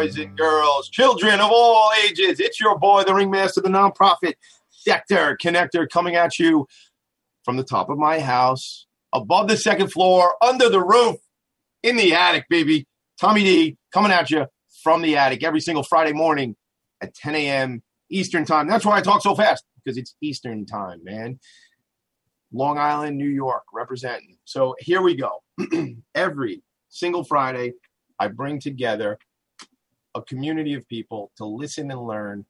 [0.00, 4.32] boys and girls, children of all ages, it's your boy, the ringmaster, the nonprofit
[4.70, 6.66] sector connector, coming at you
[7.44, 11.16] from the top of my house, above the second floor, under the roof,
[11.82, 12.86] in the attic, baby.
[13.20, 14.46] Tommy D coming at you
[14.82, 16.56] from the attic every single Friday morning
[17.02, 17.82] at 10 a.m.
[18.08, 18.68] Eastern time.
[18.68, 21.38] That's why I talk so fast because it's Eastern time, man.
[22.54, 24.38] Long Island, New York, representing.
[24.46, 25.42] So here we go.
[26.14, 27.74] every single Friday,
[28.18, 29.18] I bring together
[30.14, 32.44] a community of people to listen and learn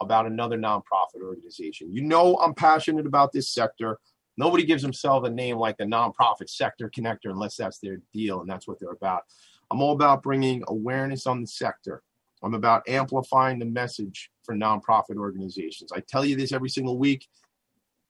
[0.00, 1.92] about another nonprofit organization.
[1.92, 3.98] You know, I'm passionate about this sector.
[4.36, 8.50] Nobody gives themselves a name like the nonprofit sector connector unless that's their deal and
[8.50, 9.22] that's what they're about.
[9.70, 12.02] I'm all about bringing awareness on the sector.
[12.42, 15.90] I'm about amplifying the message for nonprofit organizations.
[15.92, 17.26] I tell you this every single week.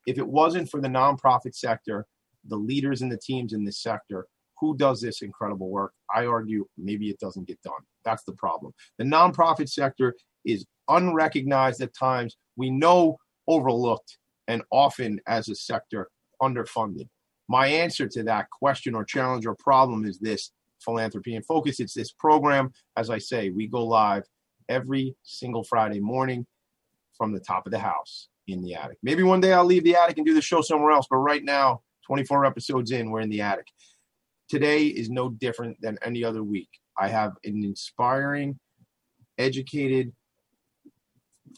[0.06, 2.06] If it wasn't for the nonprofit sector,
[2.48, 4.26] the leaders and the teams in this sector,
[4.58, 5.92] who does this incredible work?
[6.14, 7.72] I argue maybe it doesn't get done.
[8.04, 8.72] That's the problem.
[8.98, 12.36] The nonprofit sector is unrecognized at times.
[12.56, 13.18] We know
[13.48, 14.18] overlooked
[14.48, 16.08] and often as a sector
[16.40, 17.08] underfunded.
[17.48, 20.52] My answer to that question or challenge or problem is this
[20.84, 21.80] philanthropy in focus.
[21.80, 22.72] It's this program.
[22.96, 24.24] As I say, we go live
[24.68, 26.46] every single Friday morning
[27.16, 28.98] from the top of the house in the attic.
[29.02, 31.44] Maybe one day I'll leave the attic and do the show somewhere else, but right
[31.44, 33.66] now, 24 episodes in, we're in the attic.
[34.48, 36.68] Today is no different than any other week.
[36.98, 38.58] I have an inspiring,
[39.38, 40.12] educated,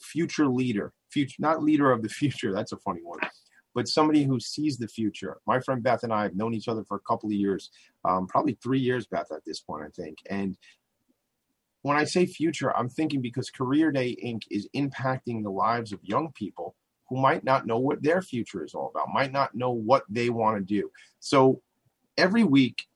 [0.00, 2.52] future leader, future not leader of the future.
[2.52, 3.20] That's a funny one,
[3.74, 5.38] but somebody who sees the future.
[5.46, 7.70] My friend Beth and I have known each other for a couple of years,
[8.04, 10.18] um, probably three years, Beth, at this point, I think.
[10.30, 10.56] And
[11.82, 14.42] when I say future, I'm thinking because Career Day Inc.
[14.50, 16.74] is impacting the lives of young people
[17.08, 20.28] who might not know what their future is all about, might not know what they
[20.30, 20.90] want to do.
[21.20, 21.62] So
[22.18, 22.86] every week,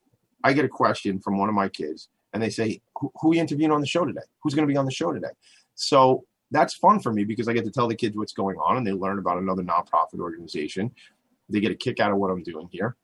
[0.43, 3.35] I get a question from one of my kids, and they say, "Who, who are
[3.35, 4.21] you interviewing on the show today?
[4.41, 5.33] Who's going to be on the show today?"
[5.75, 8.77] So that's fun for me because I get to tell the kids what's going on
[8.77, 10.91] and they learn about another nonprofit organization.
[11.49, 12.95] They get a kick out of what I'm doing here.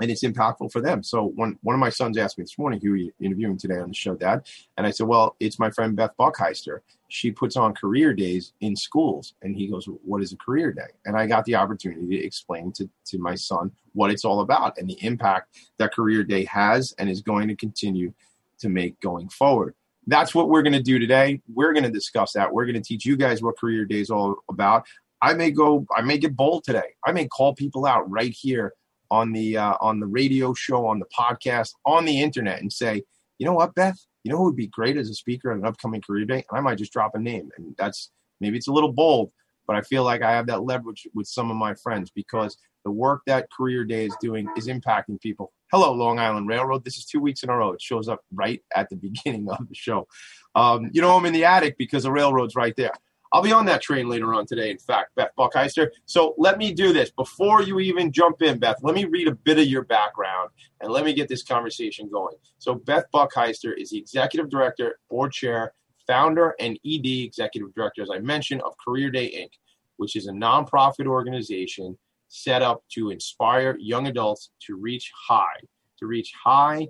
[0.00, 1.02] And it's impactful for them.
[1.02, 3.88] So one one of my sons asked me this morning, who you interviewing today on
[3.88, 4.46] the show, Dad?
[4.76, 6.80] And I said, Well, it's my friend Beth Buckheister.
[7.08, 9.34] She puts on career days in schools.
[9.42, 10.92] And he goes, What is a career day?
[11.04, 14.78] And I got the opportunity to explain to, to my son what it's all about
[14.78, 18.12] and the impact that career day has and is going to continue
[18.58, 19.74] to make going forward
[20.06, 21.40] that's what we're going to do today.
[21.52, 22.52] We're going to discuss that.
[22.52, 24.86] We're going to teach you guys what Career Day is all about.
[25.22, 26.94] I may go, I may get bold today.
[27.06, 28.74] I may call people out right here
[29.10, 33.02] on the uh, on the radio show, on the podcast, on the internet, and say,
[33.38, 35.66] you know what, Beth, you know who would be great as a speaker at an
[35.66, 38.10] upcoming Career Day, and I might just drop a name, and that's
[38.40, 39.30] maybe it's a little bold,
[39.66, 42.90] but I feel like I have that leverage with some of my friends because the
[42.90, 46.84] work that Career Day is doing is impacting people hello, Long Island Railroad.
[46.84, 47.72] This is two weeks in a row.
[47.72, 50.06] It shows up right at the beginning of the show.
[50.54, 52.92] Um, you know, I'm in the attic because the railroad's right there.
[53.34, 55.90] I'll be on that train later on today, in fact, Beth Buckheister.
[56.06, 57.10] So let me do this.
[57.10, 60.50] Before you even jump in, Beth, let me read a bit of your background
[60.80, 62.36] and let me get this conversation going.
[62.58, 65.72] So, Beth Buckheister is the executive director, board chair,
[66.06, 69.50] founder, and ED executive director, as I mentioned, of Career Day Inc.,
[69.96, 75.58] which is a nonprofit organization set up to inspire young adults to reach high,
[75.98, 76.86] to reach high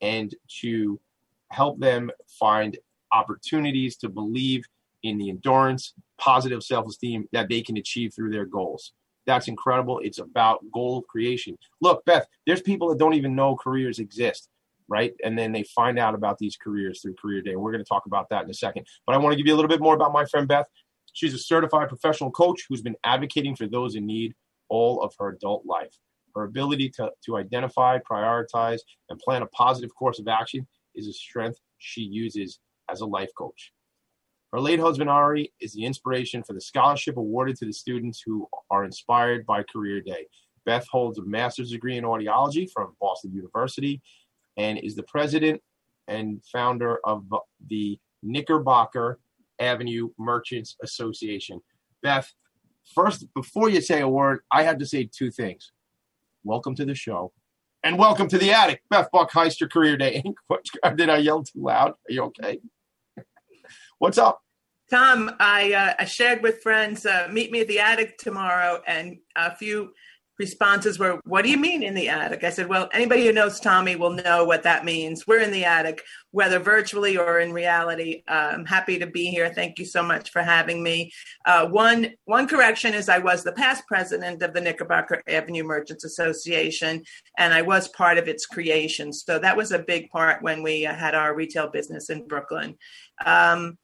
[0.00, 1.00] and to
[1.50, 2.78] help them find
[3.12, 4.64] opportunities to believe
[5.02, 8.92] in the endurance, positive self esteem that they can achieve through their goals.
[9.26, 10.00] That's incredible.
[10.02, 11.58] It's about goal creation.
[11.80, 14.48] Look, Beth, there's people that don't even know careers exist,
[14.88, 15.12] right?
[15.22, 17.54] And then they find out about these careers through Career Day.
[17.54, 18.86] We're going to talk about that in a second.
[19.06, 20.66] But I want to give you a little bit more about my friend Beth.
[21.12, 24.34] She's a certified professional coach who's been advocating for those in need
[24.70, 25.98] all of her adult life.
[26.34, 28.80] Her ability to, to identify, prioritize,
[29.10, 32.60] and plan a positive course of action is a strength she uses
[32.90, 33.72] as a life coach.
[34.52, 38.48] Her late husband Ari is the inspiration for the scholarship awarded to the students who
[38.70, 40.26] are inspired by Career Day.
[40.64, 44.00] Beth holds a master's degree in audiology from Boston University
[44.56, 45.60] and is the president
[46.08, 47.24] and founder of
[47.68, 49.18] the Knickerbocker
[49.58, 51.60] Avenue Merchants Association.
[52.02, 52.32] Beth,
[52.94, 55.72] First, before you say a word, I have to say two things.
[56.42, 57.32] Welcome to the show.
[57.84, 60.22] And welcome to the attic, Beth Buckheister Career Day.
[60.96, 61.90] Did I yell too loud?
[61.90, 62.60] Are you okay?
[63.98, 64.40] What's up?
[64.90, 69.18] Tom, I, uh, I shared with friends, uh, meet me at the attic tomorrow, and
[69.34, 69.90] a few
[70.38, 72.44] responses were, What do you mean in the attic?
[72.44, 75.26] I said, Well, anybody who knows Tommy will know what that means.
[75.26, 78.22] We're in the attic, whether virtually or in reality.
[78.28, 79.52] Uh, I'm happy to be here.
[79.52, 81.12] Thank you so much for having me.
[81.44, 86.04] Uh, one, one correction is I was the past president of the Knickerbocker Avenue Merchants
[86.04, 87.02] Association,
[87.36, 89.12] and I was part of its creation.
[89.12, 92.76] So that was a big part when we uh, had our retail business in Brooklyn.
[93.26, 93.76] Um,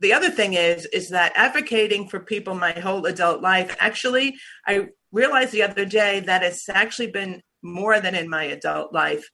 [0.00, 4.36] the other thing is is that advocating for people my whole adult life actually
[4.66, 9.28] i realized the other day that it's actually been more than in my adult life.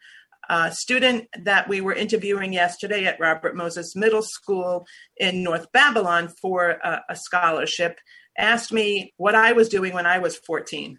[0.49, 6.28] A student that we were interviewing yesterday at robert moses middle school in north babylon
[6.43, 7.99] for a, a scholarship
[8.37, 10.99] asked me what i was doing when i was 14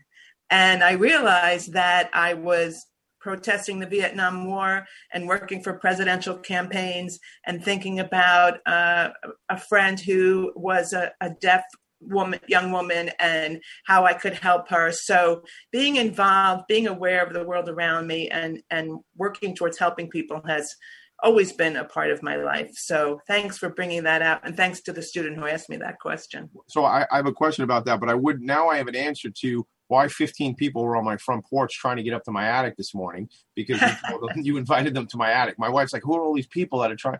[0.49, 2.87] and i realized that i was
[3.25, 9.09] protesting the Vietnam War and working for presidential campaigns and thinking about uh,
[9.49, 11.63] a friend who was a, a deaf
[11.99, 14.91] woman young woman and how I could help her.
[14.91, 15.41] So
[15.71, 20.39] being involved being aware of the world around me and and working towards helping people
[20.45, 20.75] has
[21.23, 22.73] always been a part of my life.
[22.75, 25.99] So thanks for bringing that up and thanks to the student who asked me that
[25.99, 26.51] question.
[26.67, 28.95] So I, I have a question about that but I would now I have an
[28.95, 32.31] answer to why 15 people were on my front porch trying to get up to
[32.31, 33.87] my attic this morning because you,
[34.27, 35.59] them, you invited them to my attic.
[35.59, 37.19] My wife's like, who are all these people that are trying?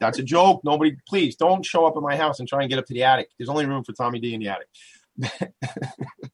[0.00, 0.62] That's a joke.
[0.64, 3.04] Nobody, please don't show up at my house and try and get up to the
[3.04, 3.30] attic.
[3.38, 5.52] There's only room for Tommy D in the attic.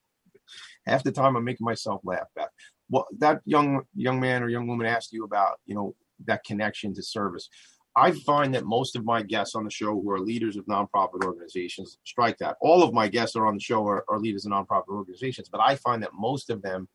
[0.87, 2.50] Half the time I'm making myself laugh back.
[2.90, 5.94] Well, that young young man or young woman asked you about, you know,
[6.26, 7.49] that connection to service.
[7.94, 11.25] I find that most of my guests on the show who are leaders of nonprofit
[11.25, 12.56] organizations strike that.
[12.61, 15.61] All of my guests are on the show are, are leaders of nonprofit organizations, but
[15.61, 16.89] I find that most of them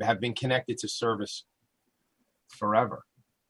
[0.00, 1.44] have been connected to service
[2.48, 3.04] forever.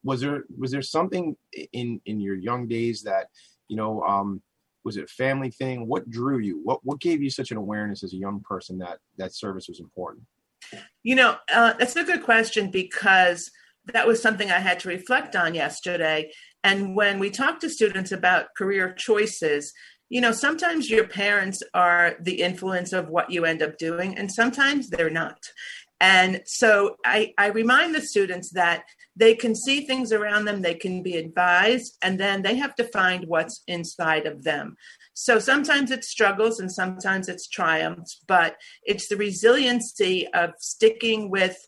[0.04, 1.36] Was there was there something
[1.72, 3.26] in in your young days that
[3.68, 4.40] you know um,
[4.84, 5.86] was it a family thing?
[5.86, 6.60] What drew you?
[6.64, 9.80] What what gave you such an awareness as a young person that that service was
[9.80, 10.24] important?
[11.02, 13.50] You know, uh, that's a good question because
[13.92, 16.32] that was something I had to reflect on yesterday.
[16.64, 19.72] And when we talk to students about career choices,
[20.08, 24.32] you know, sometimes your parents are the influence of what you end up doing, and
[24.32, 25.38] sometimes they're not.
[26.00, 28.84] And so I, I remind the students that
[29.16, 32.84] they can see things around them, they can be advised, and then they have to
[32.84, 34.76] find what's inside of them.
[35.14, 41.58] So sometimes it's struggles and sometimes it's triumphs, but it's the resiliency of sticking with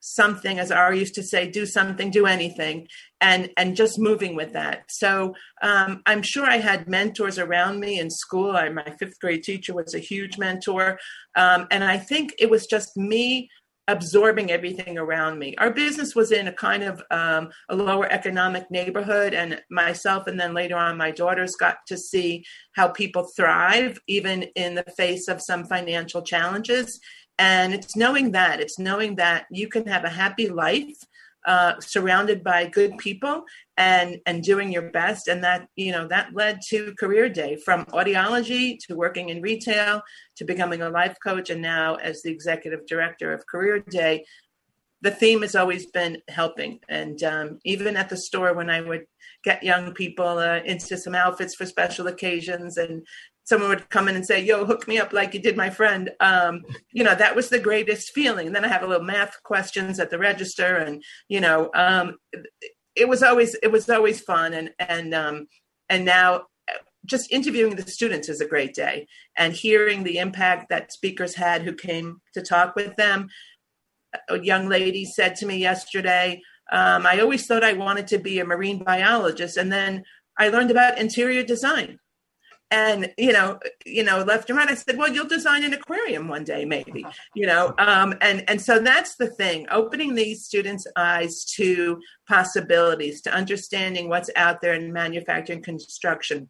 [0.00, 2.88] something as Ari used to say do something do anything
[3.20, 4.84] and and just moving with that.
[4.88, 8.52] So um, i'm sure i had mentors around me in school.
[8.52, 10.98] I, my fifth grade teacher was a huge mentor
[11.36, 13.48] um, and i think it was just me
[13.90, 15.56] absorbing everything around me.
[15.58, 20.38] Our business was in a kind of um, a lower economic neighborhood and myself and
[20.38, 22.44] then later on my daughters got to see
[22.76, 27.00] how people thrive even in the face of some financial challenges
[27.40, 30.94] and it's knowing that it's knowing that you can have a happy life
[31.46, 33.44] uh, surrounded by good people
[33.78, 35.26] and and doing your best.
[35.26, 40.02] And that you know that led to career day from audiology to working in retail
[40.36, 44.26] to becoming a life coach and now as the executive director of career day.
[45.00, 46.80] The theme has always been helping.
[46.90, 49.06] And um, even at the store when i would
[49.42, 53.06] get young people uh, into some outfits for special occasions and
[53.44, 56.10] someone would come in and say, "Yo, hook me up like you did my friend."
[56.20, 58.46] Um, you know, that was the greatest feeling.
[58.46, 62.16] And then I have a little math questions at the register, and you know, um,
[62.94, 64.54] it was always it was always fun.
[64.54, 65.48] And and um,
[65.88, 66.46] and now
[67.06, 69.06] just interviewing the students is a great day,
[69.36, 73.28] and hearing the impact that speakers had who came to talk with them.
[74.28, 76.42] A young lady said to me yesterday,
[76.72, 80.04] um, "I always thought I wanted to be a marine biologist, and then."
[80.38, 81.98] I learned about interior design
[82.70, 84.70] and you know you know left your mind.
[84.70, 88.60] I said well you'll design an aquarium one day maybe you know um, and and
[88.60, 94.74] so that's the thing opening these students eyes to possibilities to understanding what's out there
[94.74, 96.48] in manufacturing construction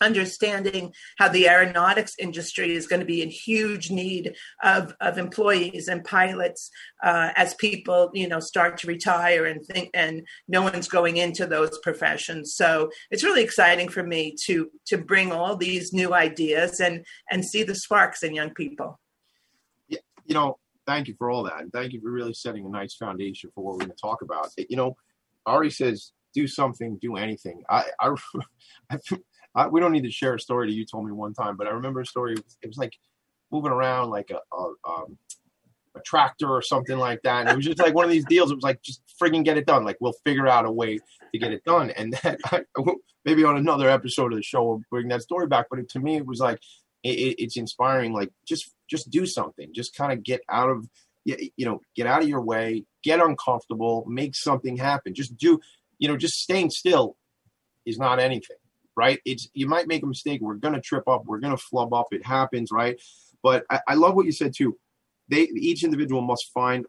[0.00, 5.88] understanding how the aeronautics industry is going to be in huge need of, of employees
[5.88, 6.70] and pilots
[7.02, 11.46] uh, as people you know start to retire and think and no one's going into
[11.46, 12.54] those professions.
[12.54, 17.44] So it's really exciting for me to to bring all these new ideas and and
[17.44, 19.00] see the sparks in young people.
[19.88, 22.68] Yeah you know thank you for all that and thank you for really setting a
[22.68, 24.50] nice foundation for what we're going to talk about.
[24.56, 24.96] You know
[25.46, 27.62] ari says do something do anything.
[27.68, 28.14] I i,
[28.90, 28.98] I
[29.56, 31.66] I, we don't need to share a story that you told me one time, but
[31.66, 32.34] I remember a story.
[32.62, 32.96] It was like
[33.50, 35.18] moving around like a, a, um,
[35.96, 37.40] a tractor or something like that.
[37.40, 38.50] And it was just like one of these deals.
[38.50, 39.84] It was like, just frigging get it done.
[39.84, 40.98] Like we'll figure out a way
[41.32, 41.90] to get it done.
[41.90, 42.62] And then I,
[43.24, 45.66] maybe on another episode of the show, we'll bring that story back.
[45.70, 46.60] But it, to me, it was like
[47.02, 48.12] it, it's inspiring.
[48.12, 49.70] Like just just do something.
[49.74, 50.88] Just kind of get out of
[51.24, 55.14] you know get out of your way, get uncomfortable, make something happen.
[55.14, 55.60] Just do
[55.98, 57.16] you know just staying still
[57.84, 58.56] is not anything,
[58.96, 59.20] right?
[59.24, 60.40] It's you might make a mistake.
[60.40, 61.24] We're gonna trip up.
[61.26, 62.08] We're gonna flub up.
[62.12, 63.00] It happens, right?
[63.42, 64.76] But I, I love what you said too.
[65.28, 66.86] They each individual must find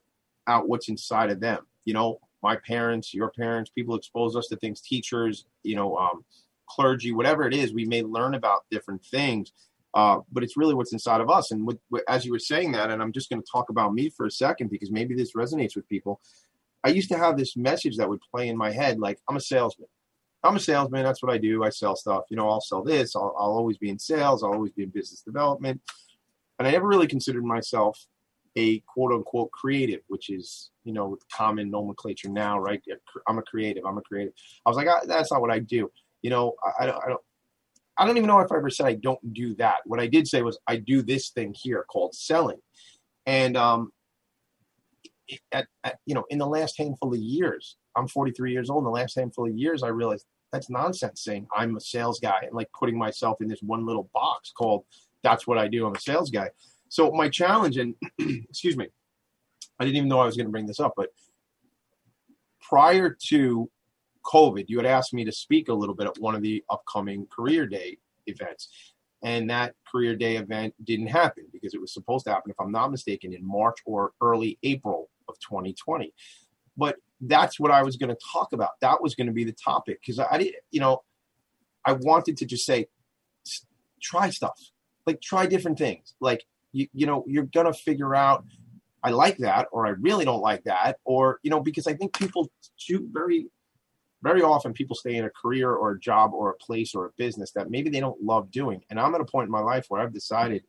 [0.48, 1.66] out what's inside of them.
[1.86, 6.24] You know, my parents, your parents, people expose us to things, teachers, you know, um,
[6.68, 9.52] clergy, whatever it is, we may learn about different things.
[9.94, 11.52] Uh, but it's really what's inside of us.
[11.52, 13.94] And with, with, as you were saying that, and I'm just going to talk about
[13.94, 16.22] me for a second because maybe this resonates with people.
[16.84, 19.42] I used to have this message that would play in my head like, I'm a
[19.42, 19.88] salesman.
[20.48, 21.04] I'm a salesman.
[21.04, 21.64] That's what I do.
[21.64, 22.24] I sell stuff.
[22.30, 23.16] You know, I'll sell this.
[23.16, 24.44] I'll, I'll always be in sales.
[24.44, 25.82] I'll always be in business development.
[26.58, 28.00] And I never really considered myself
[28.56, 32.82] a quote unquote creative, which is, you know, common nomenclature now, right?
[33.28, 33.86] I'm a creative.
[33.86, 34.34] I'm a creative.
[34.66, 35.92] I was like, ah, that's not what I do.
[36.22, 37.22] You know, I, I, don't, I don't,
[37.98, 39.78] I don't even know if I ever said I don't do that.
[39.86, 42.60] What I did say was I do this thing here called selling.
[43.26, 43.92] And, um,
[45.52, 48.82] at, at, you know, in the last handful of years, I'm 43 years old.
[48.82, 52.40] In the last handful of years, I realized that's nonsense saying I'm a sales guy
[52.44, 54.86] and like putting myself in this one little box called
[55.24, 55.86] that's what I do.
[55.86, 56.50] I'm a sales guy.
[56.90, 58.88] So my challenge, and excuse me,
[59.80, 61.10] I didn't even know I was going to bring this up, but
[62.62, 63.70] prior to
[64.26, 67.28] COVID, you had asked me to speak a little bit at one of the upcoming
[67.28, 68.70] Career Day events.
[69.24, 72.72] And that Career Day event didn't happen because it was supposed to happen, if I'm
[72.72, 76.14] not mistaken, in March or early April of 2020.
[76.76, 78.72] But that's what I was going to talk about.
[78.82, 81.04] That was going to be the topic because I didn't, you know,
[81.86, 82.88] I wanted to just say,
[84.02, 84.60] try stuff,
[85.06, 86.14] like try different things.
[86.20, 88.46] Like you, you know, you're going to figure out,
[89.04, 92.18] I like that, or I really don't like that, or, you know, because I think
[92.18, 92.52] people
[92.88, 93.48] do very,
[94.22, 97.12] very often people stay in a career or a job or a place or a
[97.18, 98.82] business that maybe they don't love doing.
[98.90, 100.64] And I'm at a point in my life where I've decided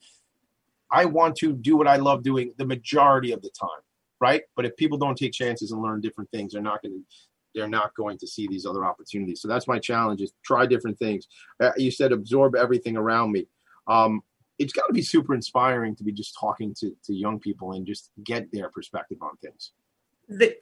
[0.90, 3.82] I want to do what I love doing the majority of the time,
[4.20, 4.42] right?
[4.56, 7.02] But if people don't take chances and learn different things, they're not going to
[7.54, 9.40] they're not going to see these other opportunities.
[9.40, 11.26] So that's my challenge: is try different things.
[11.60, 13.46] Uh, you said absorb everything around me.
[13.86, 14.22] Um,
[14.58, 17.86] it's got to be super inspiring to be just talking to, to young people and
[17.86, 19.72] just get their perspective on things.
[20.28, 20.56] The,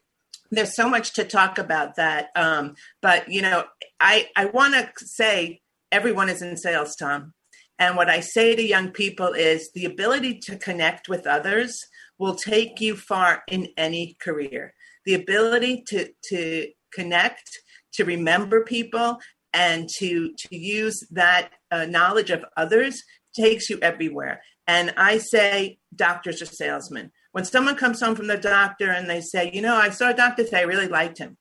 [0.50, 2.28] there's so much to talk about that.
[2.36, 3.64] Um, but, you know,
[3.98, 7.32] I, I want to say everyone is in sales, Tom.
[7.78, 11.84] And what I say to young people is the ability to connect with others
[12.18, 14.74] will take you far in any career.
[15.04, 17.48] The ability to, to connect,
[17.94, 19.18] to remember people,
[19.52, 23.02] and to, to use that uh, knowledge of others
[23.34, 24.42] takes you everywhere.
[24.66, 27.12] And I say, doctors are salesmen.
[27.32, 30.14] When someone comes home from the doctor and they say, you know, I saw a
[30.14, 31.36] doctor today, I really liked him.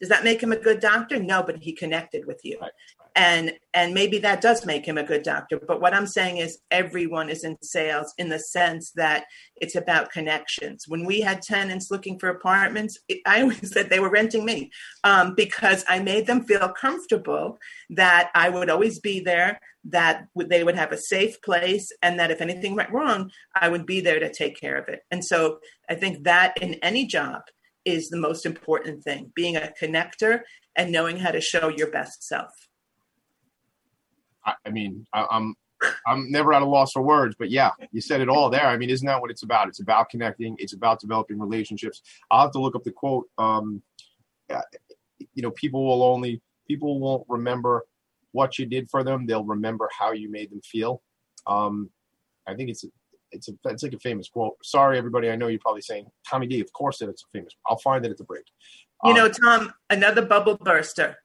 [0.00, 1.18] Does that make him a good doctor?
[1.18, 2.58] No, but he connected with you.
[2.60, 2.72] Right
[3.16, 6.58] and and maybe that does make him a good doctor but what i'm saying is
[6.70, 9.24] everyone is in sales in the sense that
[9.56, 10.84] it's about connections.
[10.86, 14.70] When we had tenants looking for apartments i always said they were renting me
[15.02, 17.58] um, because i made them feel comfortable
[17.90, 19.58] that i would always be there
[19.88, 23.86] that they would have a safe place and that if anything went wrong i would
[23.86, 25.00] be there to take care of it.
[25.10, 25.58] And so
[25.88, 27.42] i think that in any job
[27.84, 30.40] is the most important thing being a connector
[30.74, 32.50] and knowing how to show your best self
[34.46, 35.54] I, I mean, I, I'm
[36.06, 38.66] I'm never at a loss for words, but yeah, you said it all there.
[38.66, 39.68] I mean, isn't that what it's about?
[39.68, 40.56] It's about connecting.
[40.58, 42.02] It's about developing relationships.
[42.30, 43.26] I'll have to look up the quote.
[43.36, 43.82] Um,
[45.34, 47.84] you know, people will only people won't remember
[48.32, 49.26] what you did for them.
[49.26, 51.02] They'll remember how you made them feel.
[51.46, 51.90] Um,
[52.46, 52.88] I think it's a,
[53.32, 54.56] it's a it's like a famous quote.
[54.62, 55.30] Sorry, everybody.
[55.30, 56.60] I know you're probably saying Tommy D.
[56.60, 57.54] Of course, that it's a famous.
[57.66, 58.44] I'll find it at the break.
[59.04, 61.18] You um, know, Tom, another bubble burster.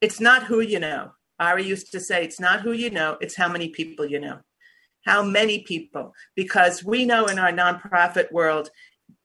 [0.00, 1.12] It's not who you know.
[1.38, 4.38] Ari used to say, it's not who you know, it's how many people you know.
[5.04, 6.12] How many people?
[6.34, 8.70] Because we know in our nonprofit world,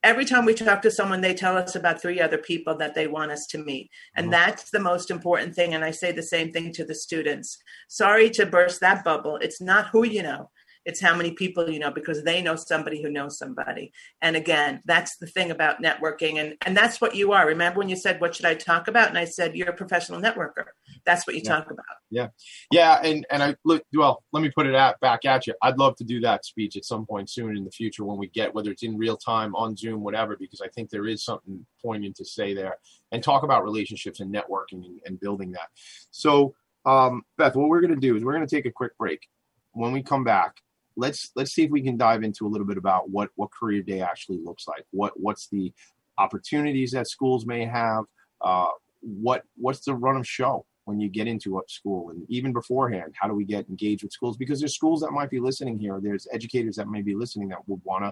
[0.03, 3.07] every time we talk to someone, they tell us about three other people that they
[3.07, 3.89] want us to meet.
[4.15, 4.31] And mm-hmm.
[4.31, 5.73] that's the most important thing.
[5.73, 7.57] And I say the same thing to the students.
[7.87, 9.37] Sorry to burst that bubble.
[9.37, 10.49] It's not who you know,
[10.85, 13.91] it's how many people you know because they know somebody who knows somebody.
[14.21, 17.45] And again that's the thing about networking and and that's what you are.
[17.47, 19.09] Remember when you said what should i talk about?
[19.09, 20.65] And i said you're a professional networker.
[21.05, 21.55] That's what you yeah.
[21.55, 21.85] talk about.
[22.09, 22.27] Yeah.
[22.71, 25.53] Yeah and and i look well let me put it at, back at you.
[25.61, 28.27] I'd love to do that speech at some point soon in the future when we
[28.27, 31.65] get whether it's in real time on zoom whatever because i think there is something
[31.83, 32.77] poignant to say there
[33.11, 35.69] and talk about relationships and networking and, and building that.
[36.11, 38.97] So um, beth what we're going to do is we're going to take a quick
[38.97, 39.27] break.
[39.73, 40.55] When we come back
[40.95, 43.81] let's let's see if we can dive into a little bit about what what career
[43.81, 44.83] day actually looks like.
[44.91, 45.73] What what's the
[46.17, 48.05] opportunities that schools may have?
[48.41, 48.67] Uh,
[49.01, 50.65] what what's the run of show?
[50.85, 54.11] when you get into a school and even beforehand how do we get engaged with
[54.11, 57.47] schools because there's schools that might be listening here there's educators that may be listening
[57.47, 58.11] that would want to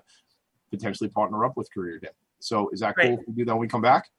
[0.69, 2.09] potentially partner up with career day
[2.39, 3.07] so is that Great.
[3.09, 4.09] cool if we do that when we come back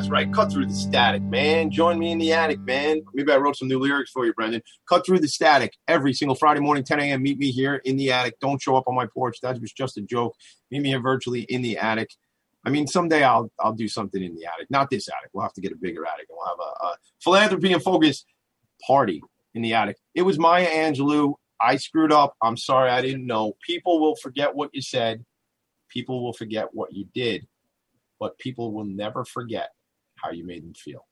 [0.00, 0.32] That's right.
[0.32, 1.70] Cut through the static, man.
[1.70, 3.02] Join me in the attic, man.
[3.12, 4.62] Maybe I wrote some new lyrics for you, Brendan.
[4.88, 7.22] Cut through the static every single Friday morning, 10 a.m.
[7.22, 8.40] Meet me here in the attic.
[8.40, 9.42] Don't show up on my porch.
[9.42, 10.34] That was just a joke.
[10.70, 12.08] Meet me here virtually in the attic.
[12.64, 14.70] I mean, someday I'll I'll do something in the attic.
[14.70, 15.28] Not this attic.
[15.34, 18.24] We'll have to get a bigger attic, and we'll have a, a philanthropy in focus
[18.86, 19.98] party in the attic.
[20.14, 21.34] It was Maya Angelou.
[21.60, 22.36] I screwed up.
[22.40, 22.88] I'm sorry.
[22.88, 23.52] I didn't know.
[23.66, 25.26] People will forget what you said.
[25.90, 27.46] People will forget what you did,
[28.18, 29.68] but people will never forget
[30.22, 31.06] how you made them feel.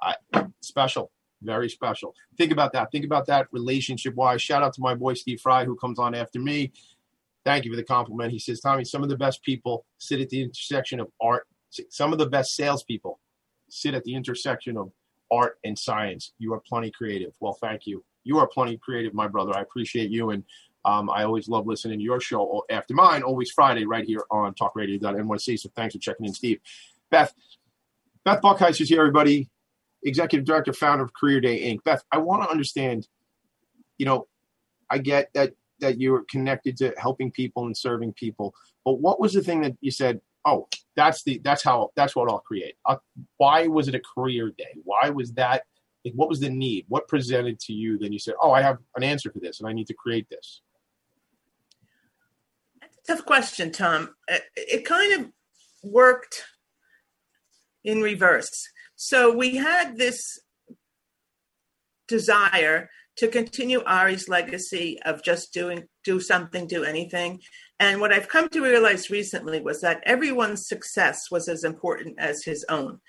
[0.00, 0.14] I
[0.60, 1.10] special,
[1.42, 2.14] very special.
[2.36, 2.90] Think about that.
[2.92, 4.42] Think about that relationship wise.
[4.42, 6.72] Shout out to my boy Steve Fry who comes on after me.
[7.44, 8.32] Thank you for the compliment.
[8.32, 11.46] He says, Tommy, some of the best people sit at the intersection of art.
[11.90, 13.20] Some of the best salespeople
[13.68, 14.90] sit at the intersection of
[15.30, 16.32] art and science.
[16.38, 17.32] You are plenty creative.
[17.40, 18.04] Well, thank you.
[18.24, 19.56] You are plenty creative, my brother.
[19.56, 20.30] I appreciate you.
[20.30, 20.44] And
[20.84, 24.54] um, I always love listening to your show after mine, always Friday, right here on
[24.54, 25.58] talkradio.nyc.
[25.58, 26.60] So thanks for checking in, Steve.
[27.10, 27.34] Beth,
[28.28, 29.48] Beth Buckheist is here, everybody.
[30.02, 31.82] Executive Director, founder of Career Day Inc.
[31.82, 33.08] Beth, I want to understand,
[33.96, 34.26] you know,
[34.90, 39.32] I get that that you're connected to helping people and serving people, but what was
[39.32, 42.74] the thing that you said, oh, that's the that's how that's what I'll create.
[42.84, 42.96] Uh,
[43.38, 44.76] why was it a career day?
[44.84, 45.62] Why was that?
[46.04, 46.84] Like, what was the need?
[46.88, 47.96] What presented to you?
[47.96, 50.28] Then you said, oh, I have an answer for this, and I need to create
[50.28, 50.60] this.
[52.78, 54.14] That's a tough question, Tom.
[54.28, 55.32] It, it kind of
[55.82, 56.44] worked
[57.84, 58.68] in reverse.
[58.96, 60.38] So we had this
[62.08, 62.88] desire
[63.18, 67.40] to continue Ari's legacy of just doing do something, do anything.
[67.80, 72.44] And what I've come to realize recently was that everyone's success was as important as
[72.44, 73.00] his own.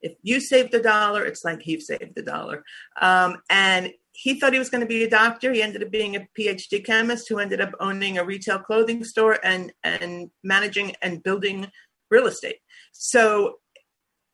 [0.00, 2.64] If you saved a dollar, it's like he saved a dollar.
[3.00, 5.52] Um, and he thought he was going to be a doctor.
[5.52, 9.38] He ended up being a PhD chemist who ended up owning a retail clothing store
[9.44, 11.68] and and managing and building
[12.10, 12.58] real estate.
[12.92, 13.56] So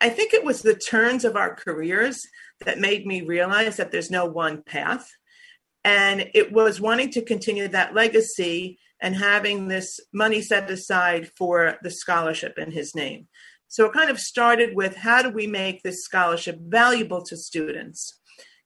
[0.02, 2.26] I think it was the turns of our careers
[2.64, 5.08] that made me realize that there's no one path.
[5.84, 11.76] And it was wanting to continue that legacy and having this money set aside for
[11.84, 13.28] the scholarship in his name.
[13.68, 18.18] So it kind of started with how do we make this scholarship valuable to students?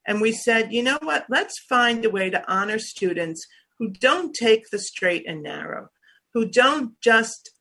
[0.07, 3.45] And we said, you know what, let's find a way to honor students
[3.77, 5.89] who don't take the straight and narrow,
[6.33, 7.51] who don't just,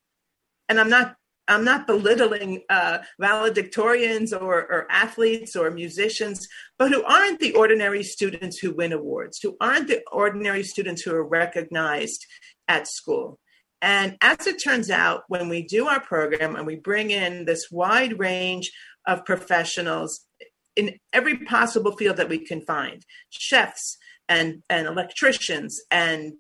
[0.66, 1.16] and I'm not
[1.48, 8.02] I'm not belittling uh, valedictorians or, or, athletes or musicians, but who aren't the ordinary
[8.02, 12.26] students who win awards, who aren't the ordinary students who are recognized
[12.66, 13.38] at school.
[13.80, 17.70] And as it turns out, when we do our program and we bring in this
[17.70, 18.72] wide range
[19.06, 20.26] of professionals
[20.74, 26.34] in every possible field that we can find chefs and, and electricians and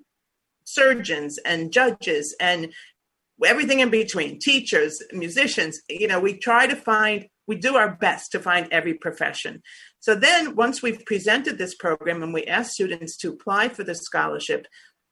[0.64, 2.72] surgeons and judges and
[3.44, 8.32] everything in between teachers musicians you know we try to find we do our best
[8.32, 9.62] to find every profession.
[10.00, 13.94] So then once we've presented this program and we ask students to apply for the
[13.94, 14.66] scholarship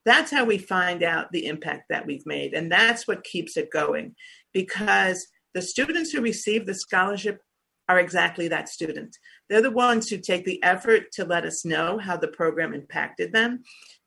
[0.04, 2.52] that's how we find out the impact that we've made.
[2.52, 4.14] And that's what keeps it going
[4.52, 7.40] because the students who receive the scholarship
[7.88, 9.16] are exactly that student.
[9.48, 13.32] They're the ones who take the effort to let us know how the program impacted
[13.32, 13.62] them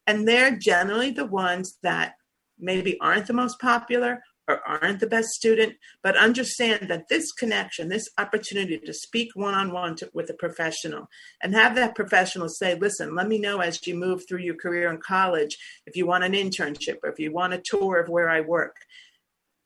[0.05, 2.13] and they're generally the ones that
[2.59, 7.89] maybe aren't the most popular or aren't the best student, but understand that this connection,
[7.89, 11.09] this opportunity to speak one on one with a professional
[11.43, 14.89] and have that professional say, listen, let me know as you move through your career
[14.89, 18.29] in college if you want an internship or if you want a tour of where
[18.29, 18.77] I work.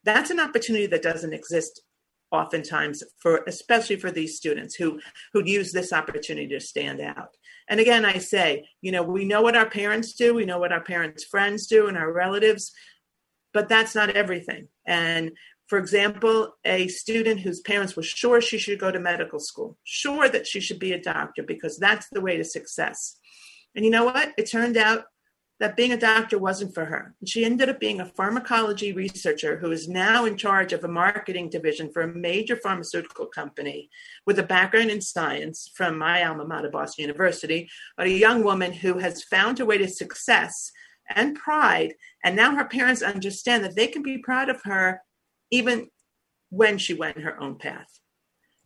[0.03, 1.81] That's an opportunity that doesn't exist
[2.31, 4.99] oftentimes for especially for these students who
[5.33, 7.35] who use this opportunity to stand out
[7.71, 10.71] and again i say you know we know what our parents do we know what
[10.71, 12.71] our parents friends do and our relatives
[13.53, 14.67] but that's not everything.
[14.85, 15.31] And
[15.67, 20.27] for example, a student whose parents were sure she should go to medical school, sure
[20.29, 23.17] that she should be a doctor because that's the way to success.
[23.75, 24.33] And you know what?
[24.37, 25.05] It turned out
[25.61, 27.13] that being a doctor wasn't for her.
[27.23, 31.51] She ended up being a pharmacology researcher who is now in charge of a marketing
[31.51, 33.91] division for a major pharmaceutical company
[34.25, 38.73] with a background in science from my alma mater, Boston University, but a young woman
[38.73, 40.71] who has found her way to success
[41.15, 41.93] and pride.
[42.23, 45.03] And now her parents understand that they can be proud of her
[45.51, 45.91] even
[46.49, 47.99] when she went her own path.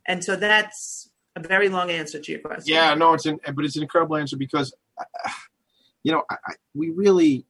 [0.06, 2.72] And so that's a very long answer to your question.
[2.74, 5.30] Yeah, no, it's an, but it's an incredible answer because, uh,
[6.06, 7.44] you know, I, I, we really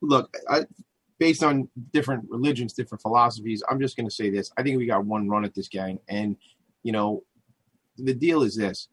[0.00, 0.66] look I,
[1.18, 3.60] based on different religions, different philosophies.
[3.68, 5.98] I'm just going to say this: I think we got one run at this game,
[6.08, 6.36] and
[6.84, 7.24] you know,
[7.96, 8.86] the deal is this: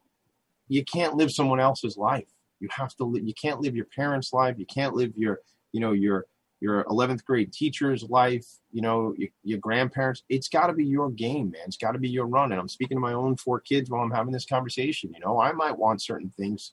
[0.69, 2.25] you can't live someone else's life.
[2.59, 3.27] You have to live.
[3.27, 4.55] You can't live your parents' life.
[4.57, 6.25] You can't live your, you know, your
[6.59, 8.47] your 11th grade teacher's life.
[8.71, 10.23] You know, your, your grandparents.
[10.29, 11.61] It's got to be your game, man.
[11.67, 12.51] It's got to be your run.
[12.51, 15.13] And I'm speaking to my own four kids while I'm having this conversation.
[15.13, 16.71] You know, I might want certain things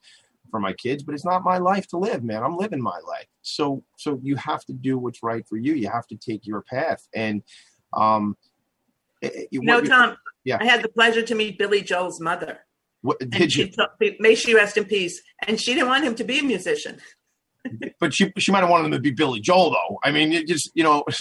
[0.55, 2.45] for my kids, but it's not my life to live, man.
[2.45, 3.27] I'm living my life.
[3.43, 5.75] So, so you have to do what's right for you.
[5.75, 7.09] You have to take your path.
[7.13, 7.43] And,
[7.93, 8.37] um,
[9.51, 10.59] you know, Tom, yeah.
[10.61, 12.61] I had the pleasure to meet Billy Joel's mother.
[13.03, 13.69] What, did you?
[14.21, 15.21] may she rest in peace.
[15.45, 17.01] And she didn't want him to be a musician.
[17.99, 19.99] but she she might have wanted him to be Billy Joel though.
[20.05, 21.03] I mean, it just you know,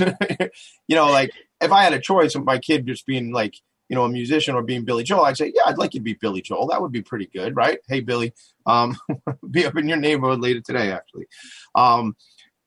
[0.88, 3.56] you know, like if I had a choice of my kid just being like
[3.94, 6.04] you know a musician or being Billy Joel, I'd say yeah, I'd like you to
[6.04, 6.66] be Billy Joel.
[6.66, 7.78] That would be pretty good, right?
[7.88, 8.34] Hey Billy,
[8.66, 8.98] um,
[9.52, 11.28] be up in your neighborhood later today, actually.
[11.76, 12.16] Um,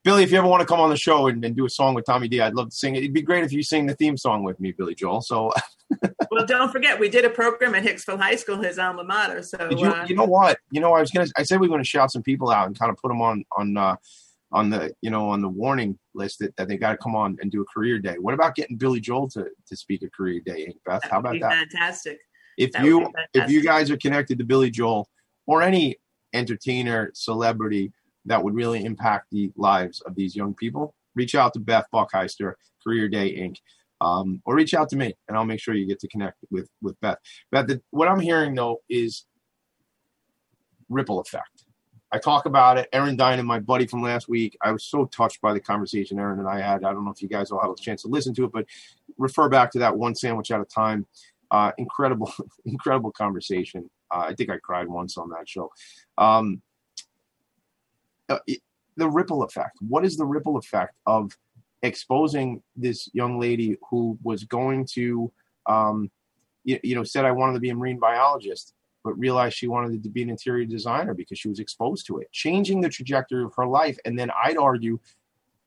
[0.05, 1.95] Billy, if you ever want to come on the show and, and, do a song
[1.95, 3.01] with Tommy D, I'd love to sing it.
[3.01, 5.21] It'd be great if you sing the theme song with me, Billy Joel.
[5.21, 5.53] So,
[6.31, 9.43] well, don't forget we did a program at Hicksville High School, his alma mater.
[9.43, 10.59] So, you, uh, you, know what?
[10.71, 12.79] You know, I was gonna, I said we were gonna shout some people out and
[12.79, 13.97] kind of put them on on uh,
[14.57, 17.37] on the you know on the warning list that, that they got to come on
[17.41, 18.17] and do a career day.
[18.19, 21.03] What about getting Billy Joel to to speak a career day, Beth?
[21.05, 21.53] How about that?
[21.53, 22.19] Fantastic.
[22.57, 25.09] If that you if you guys are connected to Billy Joel
[25.47, 25.97] or any
[26.33, 27.93] entertainer celebrity
[28.25, 32.55] that would really impact the lives of these young people, reach out to Beth Buckheister,
[32.83, 33.57] Career Day Inc.
[34.01, 36.69] Um, or reach out to me and I'll make sure you get to connect with
[36.81, 37.19] with Beth.
[37.53, 39.27] Beth, the, what I'm hearing though is
[40.89, 41.56] ripple effect.
[42.13, 42.89] I talk about it.
[42.93, 46.39] Aaron Dinan, my buddy from last week, I was so touched by the conversation Aaron
[46.39, 46.85] and I had.
[46.85, 48.67] I don't know if you guys will have a chance to listen to it, but
[49.19, 51.07] refer back to that one sandwich at a time.
[51.51, 52.33] Uh, incredible,
[52.65, 53.91] incredible conversation.
[54.11, 55.73] Uh, I think I cried once on that show.
[56.17, 56.63] Um,
[58.29, 58.39] uh,
[58.97, 59.79] the ripple effect.
[59.81, 61.37] What is the ripple effect of
[61.83, 65.31] exposing this young lady who was going to,
[65.67, 66.11] um,
[66.65, 68.75] you, you know, said I wanted to be a marine biologist,
[69.07, 72.31] but realized she wanted to be an interior designer because she was exposed to it,
[72.33, 74.99] changing the trajectory of her life, and then I'd argue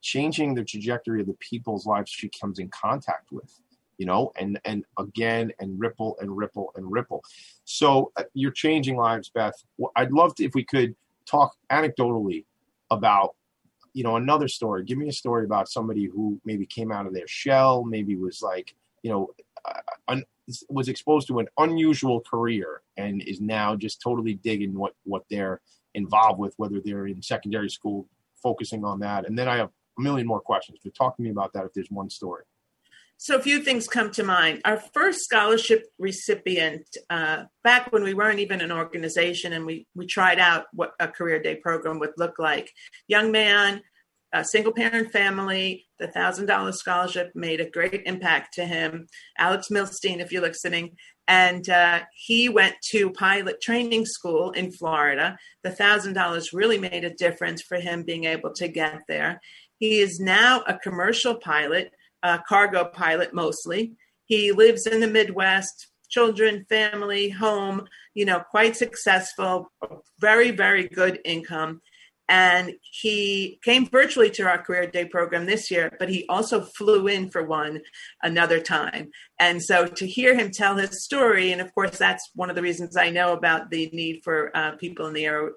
[0.02, 3.60] changing the trajectory of the people's lives she comes in contact with
[3.98, 7.24] you know and and again and ripple and ripple and ripple.
[7.64, 9.64] So uh, you're changing lives beth.
[9.96, 10.94] I'd love to if we could
[11.26, 12.44] talk anecdotally
[12.92, 13.36] about
[13.94, 14.84] you know another story.
[14.84, 18.42] Give me a story about somebody who maybe came out of their shell maybe was
[18.42, 19.30] like you know,
[20.08, 20.24] un,
[20.70, 25.62] was exposed to an unusual career and is now just totally digging what what they're
[25.94, 28.08] involved with, whether they're in secondary school,
[28.42, 29.28] focusing on that.
[29.28, 30.80] And then I have a million more questions.
[30.84, 32.44] But talk to me about that if there's one story.
[33.22, 34.62] So a few things come to mind.
[34.64, 40.06] Our first scholarship recipient, uh, back when we weren't even an organization and we, we
[40.06, 42.72] tried out what a career day program would look like.
[43.10, 43.82] Young man,
[44.34, 49.08] a single parent family, the thousand dollar scholarship made a great impact to him.
[49.38, 50.96] Alex Milstein, if you're listening,
[51.28, 55.38] and uh, he went to pilot training school in Florida.
[55.64, 59.42] The thousand dollars really made a difference for him being able to get there.
[59.78, 61.92] He is now a commercial pilot
[62.24, 63.94] a cargo pilot mostly.
[64.26, 69.72] He lives in the Midwest, children, family, home, you know, quite successful,
[70.20, 71.82] very, very good income.
[72.30, 77.08] And he came virtually to our career day program this year, but he also flew
[77.08, 77.82] in for one
[78.22, 79.10] another time.
[79.40, 82.62] And so to hear him tell his story, and of course, that's one of the
[82.62, 85.52] reasons I know about the need for uh, people in the aero,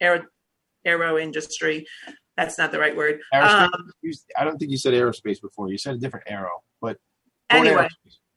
[0.00, 0.24] aero,
[0.84, 1.86] aero industry
[2.36, 3.20] that's not the right word.
[3.32, 3.70] Um,
[4.36, 5.70] I don't think you said aerospace before.
[5.70, 6.98] You said a different arrow, but
[7.48, 7.88] anyway,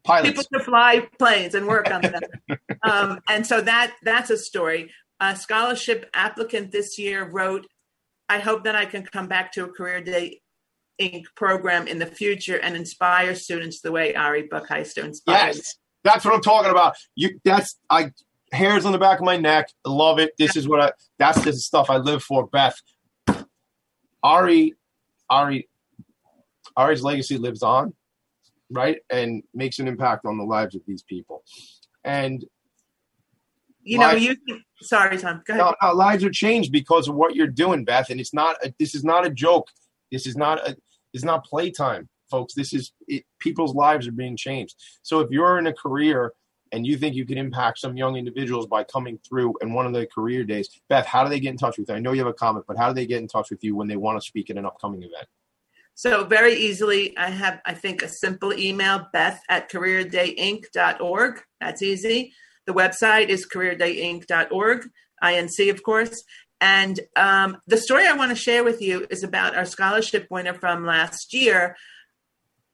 [0.04, 0.30] pilots.
[0.30, 2.22] people to fly planes and work on them.
[2.84, 4.92] um, and so that that's a story.
[5.22, 7.68] A scholarship applicant this year wrote,
[8.30, 10.42] "I hope that I can come back to a Career Day
[11.02, 11.26] Inc.
[11.36, 16.34] program in the future and inspire students the way Ari Buckheister inspires." Yes, that's what
[16.34, 16.96] I'm talking about.
[17.16, 18.12] You, that's I
[18.52, 19.70] hairs on the back of my neck.
[19.86, 20.32] Love it.
[20.38, 20.92] This is what I.
[21.18, 22.76] That's the stuff I live for, Beth.
[24.24, 24.74] Ari,
[25.30, 25.70] Ari,
[26.76, 27.94] Ari's legacy lives on,
[28.70, 31.44] right, and makes an impact on the lives of these people.
[32.04, 32.44] And
[33.90, 35.42] you know, lives, you sorry, Tom.
[35.46, 35.66] Go ahead.
[35.66, 38.10] No, no, lives are changed because of what you're doing, Beth.
[38.10, 38.58] And it's not.
[38.64, 39.68] A, this is not a joke.
[40.12, 40.76] This is not a.
[41.14, 42.54] It's not playtime, folks.
[42.54, 44.76] This is it, people's lives are being changed.
[45.02, 46.34] So if you're in a career
[46.72, 49.94] and you think you can impact some young individuals by coming through in one of
[49.94, 51.96] the career days, Beth, how do they get in touch with you?
[51.96, 53.76] I know you have a comment, but how do they get in touch with you
[53.76, 55.28] when they want to speak at an upcoming event?
[55.96, 61.42] So very easily, I have, I think, a simple email, beth at careerdayinc.org.
[61.60, 62.34] That's easy.
[62.70, 64.90] The website is careerdayinc.org,
[65.24, 66.24] INC, of course.
[66.62, 70.54] And um, the story I want to share with you is about our scholarship winner
[70.54, 71.76] from last year,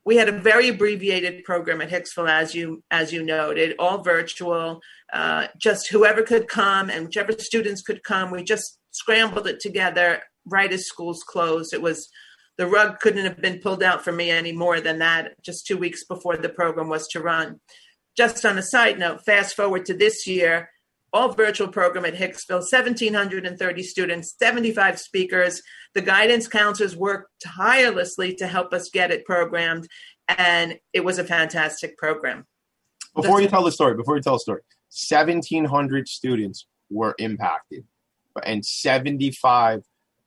[0.03, 4.81] we had a very abbreviated program at Hicksville, as you as you noted, all virtual.
[5.13, 8.31] Uh, just whoever could come and whichever students could come.
[8.31, 11.73] We just scrambled it together right as schools closed.
[11.73, 12.09] It was
[12.57, 15.41] the rug couldn't have been pulled out for me any more than that.
[15.41, 17.61] Just two weeks before the program was to run.
[18.15, 20.69] Just on a side note, fast forward to this year,
[21.11, 25.61] all virtual program at Hicksville, 1,730 students, 75 speakers.
[25.93, 29.87] The guidance counselors worked tirelessly to help us get it programmed,
[30.27, 32.45] and it was a fantastic program.
[33.15, 34.61] Before you tell the story, before you tell the story,
[35.09, 37.85] 1,700 students were impacted,
[38.43, 39.83] and 75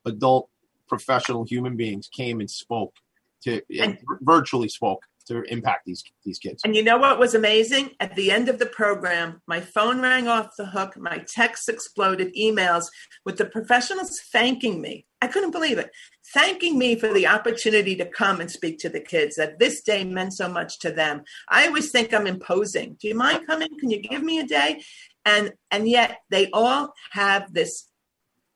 [0.07, 0.49] adult
[0.89, 2.95] professional human beings came and spoke
[3.43, 6.63] to and, virtually spoke to impact these these kids.
[6.65, 7.91] And you know what was amazing?
[8.01, 12.35] At the end of the program, my phone rang off the hook, my texts exploded,
[12.35, 12.87] emails
[13.25, 15.07] with the professionals thanking me.
[15.21, 15.91] I couldn't believe it.
[16.33, 20.05] Thanking me for the opportunity to come and speak to the kids, that this day
[20.05, 21.23] meant so much to them.
[21.49, 22.97] I always think I'm imposing.
[23.01, 23.69] Do you mind coming?
[23.79, 24.83] Can you give me a day?
[25.25, 27.89] And and yet they all have this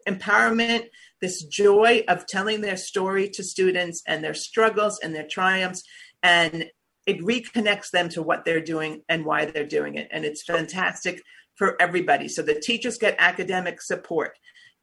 [0.09, 0.87] empowerment,
[1.21, 5.85] this joy of telling their story to students and their struggles and their triumphs
[6.23, 6.67] and
[7.07, 10.09] it reconnects them to what they're doing and why they're doing it.
[10.13, 11.23] And it's fantastic
[11.57, 12.29] for everybody.
[12.29, 14.39] So the teachers get academic support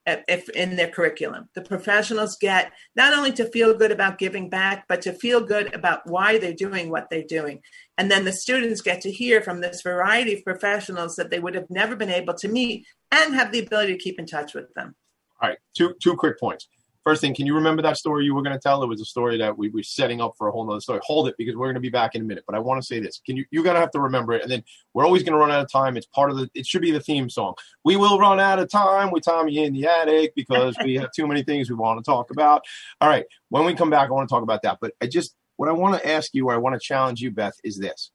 [0.05, 1.49] uh, if in their curriculum.
[1.55, 5.73] The professionals get not only to feel good about giving back, but to feel good
[5.73, 7.61] about why they're doing what they're doing.
[7.97, 11.55] And then the students get to hear from this variety of professionals that they would
[11.55, 14.73] have never been able to meet and have the ability to keep in touch with
[14.73, 14.95] them.
[15.41, 16.67] All right, two two quick points.
[17.03, 18.83] First thing, can you remember that story you were going to tell?
[18.83, 20.99] It was a story that we were setting up for a whole nother story.
[21.03, 22.43] Hold it because we're going to be back in a minute.
[22.45, 23.21] But I want to say this.
[23.25, 23.45] Can you?
[23.51, 25.63] You're going to have to remember it, and then we're always going to run out
[25.63, 25.95] of time.
[25.95, 26.49] It's part of the.
[26.53, 27.55] It should be the theme song.
[27.85, 31.25] We will run out of time with Tommy in the attic because we have too
[31.25, 32.63] many things we want to talk about.
[32.99, 34.79] All right, when we come back, I want to talk about that.
[34.81, 37.31] But I just what I want to ask you, or I want to challenge you,
[37.31, 38.11] Beth, is this.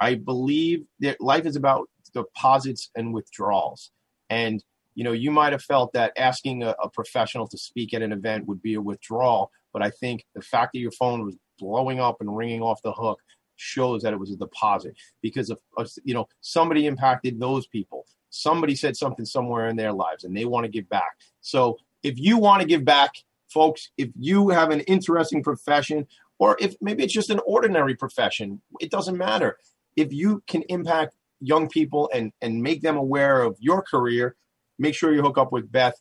[0.00, 3.90] I believe that life is about deposits and withdrawals,
[4.30, 4.62] and
[4.94, 8.12] you know, you might have felt that asking a, a, professional to speak at an
[8.12, 12.00] event would be a withdrawal, but I think the fact that your phone was blowing
[12.00, 13.20] up and ringing off the hook
[13.56, 18.06] shows that it was a deposit because of, of you know somebody impacted those people.
[18.30, 21.12] Somebody said something somewhere in their lives, and they want to give back.
[21.40, 23.12] So if you want to give back,
[23.48, 26.06] folks, if you have an interesting profession
[26.42, 28.60] or if maybe it's just an ordinary profession.
[28.80, 29.58] It doesn't matter.
[29.94, 34.34] If you can impact young people and and make them aware of your career,
[34.78, 35.94] make sure you hook up with Beth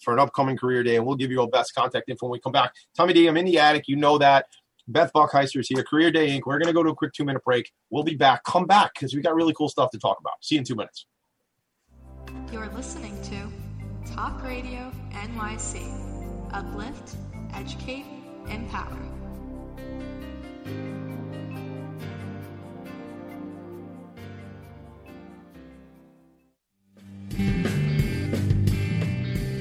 [0.00, 2.40] for an upcoming career day, and we'll give you all best contact info when we
[2.40, 2.74] come back.
[2.96, 3.84] Tommy D, I'm in the attic.
[3.86, 4.46] You know that.
[4.88, 5.84] Beth Buckheister is here.
[5.84, 6.42] Career Day Inc.
[6.44, 7.70] We're going to go to a quick two minute break.
[7.90, 8.42] We'll be back.
[8.44, 10.34] Come back because we got really cool stuff to talk about.
[10.40, 11.06] See you in two minutes.
[12.52, 16.52] You're listening to Talk Radio NYC.
[16.52, 17.16] Uplift,
[17.54, 18.04] educate,
[18.48, 18.98] empower.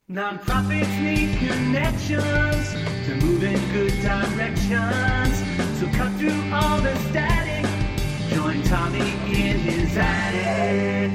[0.09, 2.71] Nonprofits need connections
[3.05, 5.43] to move in good directions.
[5.77, 7.65] So cut through all the static.
[8.33, 11.11] Join Tommy in his attic.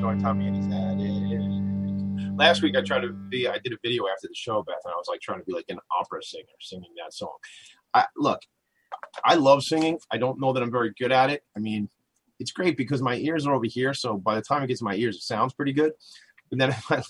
[0.00, 0.89] Join Tommy in his attic.
[2.40, 3.46] Last week I tried to be.
[3.46, 5.52] I did a video after the show, Beth, and I was like trying to be
[5.52, 7.36] like an opera singer, singing that song.
[7.92, 8.40] I, look,
[9.22, 9.98] I love singing.
[10.10, 11.42] I don't know that I'm very good at it.
[11.54, 11.90] I mean,
[12.38, 14.86] it's great because my ears are over here, so by the time it gets to
[14.86, 15.92] my ears, it sounds pretty good.
[16.48, 17.02] But then if I,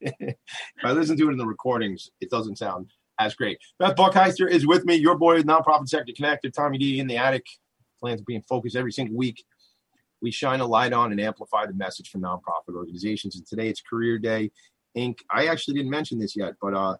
[0.00, 0.34] if
[0.82, 2.90] I listen to it in the recordings, it doesn't sound
[3.20, 3.58] as great.
[3.78, 7.46] Beth Buckheister is with me, your boy, nonprofit sector connected, Tommy D in the attic,
[8.00, 9.44] Philanthropy in Focus every single week.
[10.20, 13.34] We shine a light on and amplify the message for nonprofit organizations.
[13.34, 14.52] And today it's Career Day
[14.96, 15.18] Inc.
[15.30, 16.96] I actually didn't mention this yet, but uh,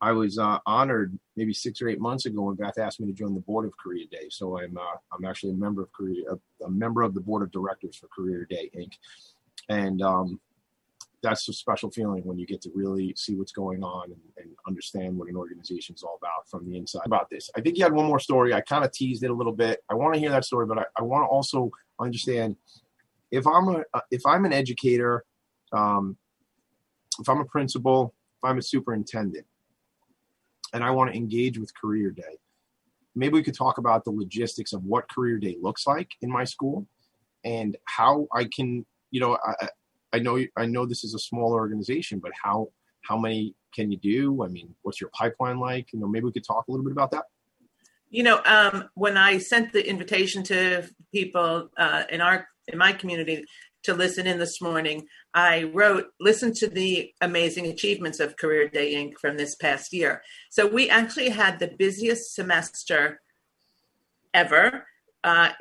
[0.00, 3.12] I was uh, honored maybe six or eight months ago when Beth asked me to
[3.12, 4.26] join the board of Career Day.
[4.30, 7.42] So I'm uh, I'm actually a member of Career a, a member of the board
[7.42, 8.92] of directors for Career Day Inc.
[9.68, 10.40] And um,
[11.22, 14.50] that's a special feeling when you get to really see what's going on and, and
[14.66, 17.48] understand what an organization is all about from the inside about this.
[17.56, 18.52] I think you had one more story.
[18.52, 19.84] I kind of teased it a little bit.
[19.88, 22.56] I want to hear that story, but I, I want to also understand
[23.30, 25.24] if I'm a if I'm an educator,
[25.72, 26.16] um,
[27.20, 29.46] if I'm a principal, if I'm a superintendent,
[30.72, 32.38] and I want to engage with Career Day,
[33.14, 36.44] maybe we could talk about the logistics of what Career Day looks like in my
[36.44, 36.86] school
[37.44, 39.68] and how I can, you know, I,
[40.12, 42.68] I know I know this is a small organization, but how
[43.02, 44.44] how many can you do?
[44.44, 45.92] I mean, what's your pipeline like?
[45.92, 47.24] You know, maybe we could talk a little bit about that.
[48.10, 52.92] You know, um, when I sent the invitation to people uh, in our in my
[52.92, 53.44] community
[53.84, 58.94] to listen in this morning, I wrote, "Listen to the amazing achievements of Career Day
[58.94, 59.18] Inc.
[59.20, 63.20] from this past year." So we actually had the busiest semester
[64.34, 64.86] ever.
[65.24, 65.52] Uh,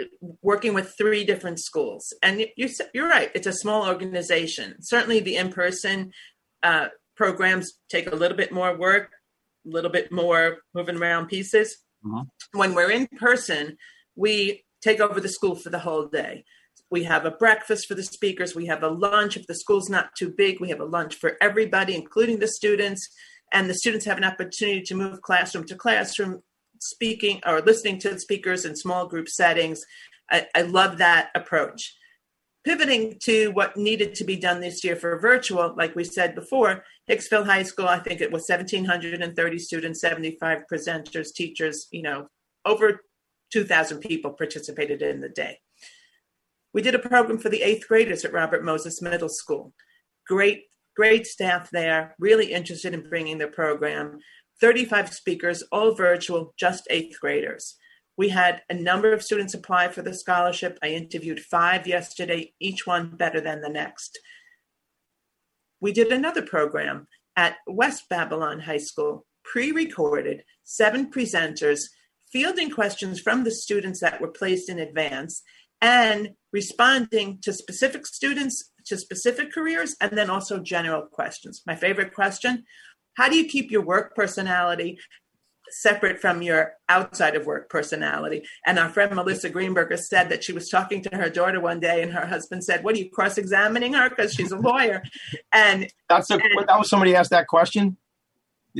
[0.42, 3.30] working with three different schools, and you, you're right.
[3.36, 4.82] It's a small organization.
[4.82, 6.14] Certainly, the in-person
[6.64, 9.12] uh, programs take a little bit more work,
[9.68, 11.78] a little bit more moving around pieces
[12.54, 13.78] When we're in person,
[14.16, 16.46] we take over the school for the whole day.
[16.92, 18.54] We have a breakfast for the speakers.
[18.54, 19.38] We have a lunch.
[19.38, 23.08] If the school's not too big, we have a lunch for everybody, including the students.
[23.54, 26.44] And the students have an opportunity to move classroom to classroom,
[26.80, 29.82] speaking or listening to the speakers in small group settings.
[30.30, 31.96] I, I love that approach.
[32.66, 36.84] Pivoting to what needed to be done this year for virtual, like we said before,
[37.10, 42.28] Hicksville High School, I think it was 1,730 students, 75 presenters, teachers, you know,
[42.66, 43.02] over
[43.54, 45.60] 2,000 people participated in the day.
[46.74, 49.74] We did a program for the eighth graders at Robert Moses Middle School.
[50.28, 50.64] Great,
[50.96, 54.20] great staff there, really interested in bringing the program.
[54.62, 57.76] 35 speakers, all virtual, just eighth graders.
[58.18, 60.78] We had a number of students apply for the scholarship.
[60.84, 64.20] I interviewed five yesterday, each one better than the next.
[65.80, 71.86] We did another program at West Babylon High School, pre recorded, seven presenters,
[72.32, 75.42] fielding questions from the students that were placed in advance
[75.82, 81.62] and responding to specific students, to specific careers, and then also general questions.
[81.66, 82.64] My favorite question
[83.16, 84.98] How do you keep your work personality
[85.72, 88.44] separate from your outside of work personality.
[88.66, 92.02] And our friend Melissa Greenberger said that she was talking to her daughter one day,
[92.02, 95.04] and her husband said, "What are you cross-examining her because she's a lawyer?"
[95.52, 97.98] And that's a, and, that was somebody asked that question.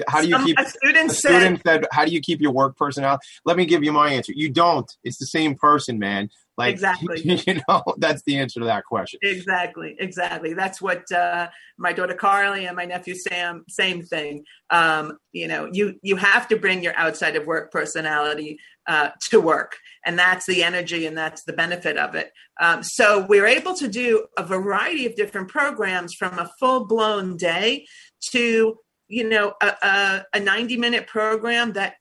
[0.08, 2.42] How do you some, keep a student, a said, student said, "How do you keep
[2.42, 4.34] your work personality?" Let me give you my answer.
[4.36, 4.90] You don't.
[5.04, 6.30] It's the same person, man.
[6.62, 9.20] Like exactly, you know, that's the answer to that question.
[9.24, 10.54] Exactly, exactly.
[10.54, 13.64] That's what uh, my daughter Carly and my nephew Sam.
[13.68, 14.44] Same thing.
[14.70, 19.42] Um, you know, you you have to bring your outside of work personality uh, to
[19.42, 22.32] work, and that's the energy and that's the benefit of it.
[22.60, 27.38] Um, so we're able to do a variety of different programs from a full blown
[27.38, 27.88] day
[28.32, 31.96] to you know a, a, a 90 minute program that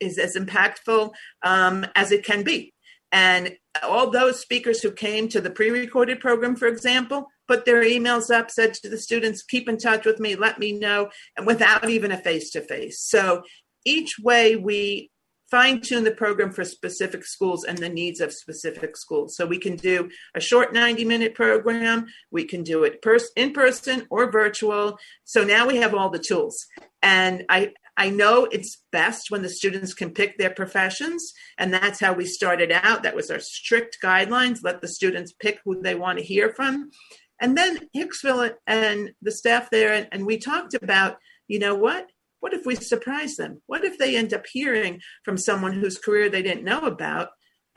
[0.00, 1.12] is as impactful
[1.44, 2.72] um, as it can be
[3.12, 8.30] and all those speakers who came to the pre-recorded program for example put their emails
[8.30, 11.88] up said to the students keep in touch with me let me know and without
[11.88, 13.42] even a face-to-face so
[13.84, 15.10] each way we
[15.52, 19.36] fine tune the program for specific schools and the needs of specific schools.
[19.36, 23.04] So we can do a short 90 minute program, we can do it
[23.36, 24.96] in person or virtual.
[25.24, 26.66] So now we have all the tools.
[27.02, 32.00] And I, I know it's best when the students can pick their professions, and that's
[32.00, 33.02] how we started out.
[33.02, 36.90] That was our strict guidelines let the students pick who they want to hear from.
[37.40, 41.16] And then Hicksville and the staff there, and, we talked about,
[41.48, 42.06] you know what?
[42.40, 43.60] What if we surprise them?
[43.66, 47.30] What if they end up hearing from someone whose career they didn't know about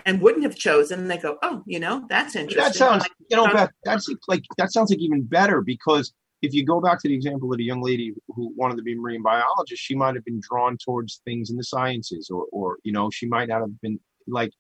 [0.06, 1.08] and wouldn't have chosen?
[1.08, 4.72] They go, "Oh, you know, that's interesting." That sounds, you know, Beth, that's like that
[4.72, 7.82] sounds like even better because if you go back to the example of a young
[7.82, 11.50] lady who wanted to be a marine biologist, she might have been drawn towards things
[11.50, 14.52] in the sciences, or, or you know, she might not have been like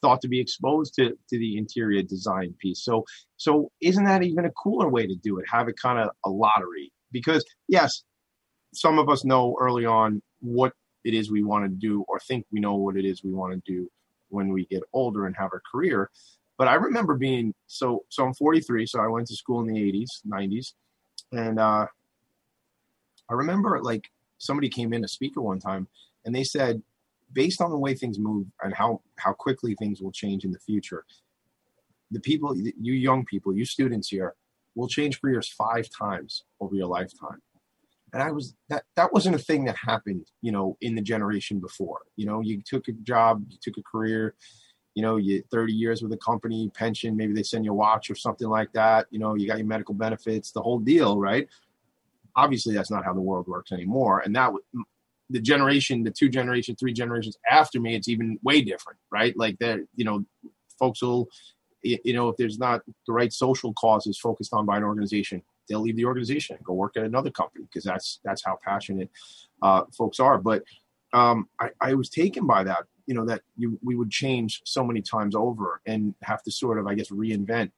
[0.00, 2.84] thought to be exposed to to the interior design piece.
[2.84, 3.04] So,
[3.36, 5.44] so isn't that even a cooler way to do it?
[5.50, 8.02] Have it kind of a lottery because yes,
[8.72, 10.72] some of us know early on what
[11.04, 13.52] it is we want to do or think we know what it is we want
[13.52, 13.88] to do
[14.28, 16.10] when we get older and have a career
[16.58, 19.80] but i remember being so so i'm 43 so i went to school in the
[19.80, 20.72] 80s 90s
[21.32, 21.86] and uh
[23.30, 25.86] i remember like somebody came in a speaker one time
[26.24, 26.82] and they said
[27.32, 30.58] based on the way things move and how how quickly things will change in the
[30.58, 31.04] future
[32.10, 34.34] the people you young people you students here
[34.74, 37.40] will change careers five times over your lifetime
[38.12, 41.60] and I was that that wasn't a thing that happened, you know, in the generation
[41.60, 42.00] before.
[42.16, 44.34] You know, you took a job, you took a career,
[44.94, 48.10] you know, you 30 years with a company, pension, maybe they send you a watch
[48.10, 49.06] or something like that.
[49.10, 51.48] You know, you got your medical benefits, the whole deal, right?
[52.36, 54.20] Obviously, that's not how the world works anymore.
[54.20, 54.52] And that
[55.30, 59.36] the generation, the two generations, three generations after me, it's even way different, right?
[59.36, 60.24] Like that, you know,
[60.78, 61.28] folks will,
[61.82, 65.80] you know, if there's not the right social causes focused on by an organization, they'll
[65.80, 69.10] leave the organization and go work at another company because that's that's how passionate
[69.62, 70.38] uh, folks are.
[70.38, 70.64] But
[71.12, 74.84] um, I, I was taken by that, you know, that you we would change so
[74.84, 77.70] many times over and have to sort of, I guess, reinvent.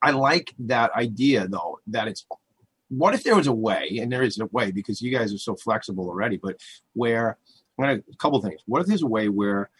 [0.00, 2.24] I like that idea though that it's
[2.88, 5.38] what if there was a way, and there is a way because you guys are
[5.38, 6.56] so flexible already, but
[6.94, 7.36] where
[7.78, 8.60] gonna a couple things.
[8.66, 9.70] What if there's a way where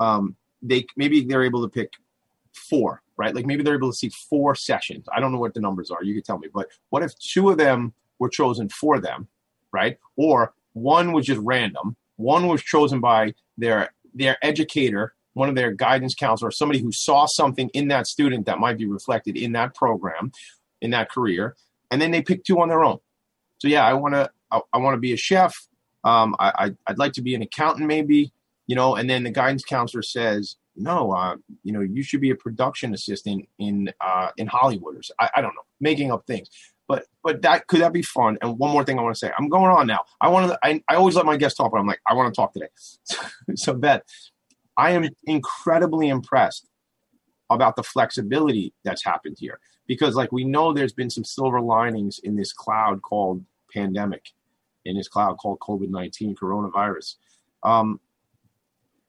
[0.00, 1.92] um, they maybe they're able to pick
[2.52, 3.34] four right?
[3.34, 5.06] Like maybe they're able to see four sessions.
[5.14, 6.02] I don't know what the numbers are.
[6.02, 6.48] You could tell me.
[6.52, 9.28] But what if two of them were chosen for them,
[9.72, 9.98] right?
[10.16, 11.96] Or one was just random.
[12.16, 17.26] One was chosen by their their educator, one of their guidance counselors, somebody who saw
[17.26, 20.32] something in that student that might be reflected in that program,
[20.80, 21.56] in that career,
[21.90, 22.98] and then they pick two on their own.
[23.58, 25.54] So yeah, I want to I, I want to be a chef.
[26.04, 28.32] Um, I, I I'd like to be an accountant, maybe.
[28.66, 32.30] You know, and then the guidance counselor says, no, uh, you know, you should be
[32.30, 36.48] a production assistant in uh, in Hollywood or I, I don't know, making up things.
[36.88, 38.38] But but that could that be fun?
[38.42, 40.04] And one more thing I want to say, I'm going on now.
[40.20, 40.58] I want to.
[40.62, 42.68] I, I always let my guests talk, but I'm like, I want to talk today.
[43.56, 44.02] so Beth,
[44.76, 46.68] I am incredibly impressed
[47.50, 52.18] about the flexibility that's happened here because like we know there's been some silver linings
[52.22, 54.30] in this cloud called pandemic
[54.84, 57.14] in this cloud called covid-19 coronavirus
[57.62, 58.00] um,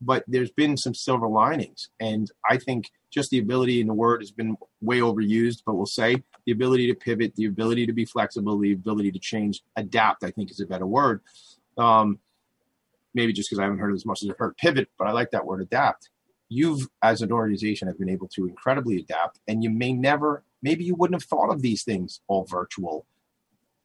[0.01, 4.21] but there's been some silver linings and i think just the ability and the word
[4.21, 8.05] has been way overused but we'll say the ability to pivot the ability to be
[8.05, 11.21] flexible the ability to change adapt i think is a better word.
[11.77, 12.17] Um,
[13.13, 15.11] maybe just because i haven't heard it as much as i've heard pivot but i
[15.11, 16.09] like that word adapt.
[16.49, 20.85] You've as an organization have been able to incredibly adapt and you may never maybe
[20.85, 23.05] you wouldn't have thought of these things all virtual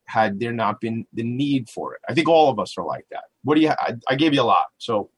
[0.04, 2.02] had there not been the need for it.
[2.08, 3.24] I think all of us are like that.
[3.42, 5.10] What do you i, I gave you a lot so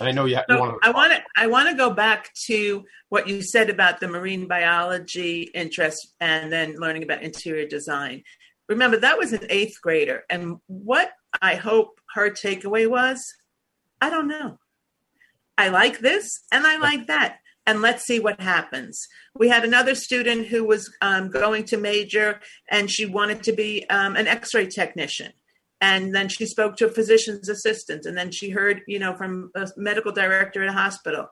[0.00, 2.84] i know you, you So want I want to I want to go back to
[3.08, 8.22] what you said about the marine biology interest and then learning about interior design.
[8.68, 13.22] Remember that was an eighth grader, and what I hope her takeaway was,
[14.00, 14.58] I don't know.
[15.58, 19.06] I like this and I like that, and let's see what happens.
[19.34, 22.40] We had another student who was um, going to major,
[22.70, 25.32] and she wanted to be um, an X-ray technician
[25.82, 29.50] and then she spoke to a physician's assistant and then she heard you know from
[29.54, 31.26] a medical director at a hospital.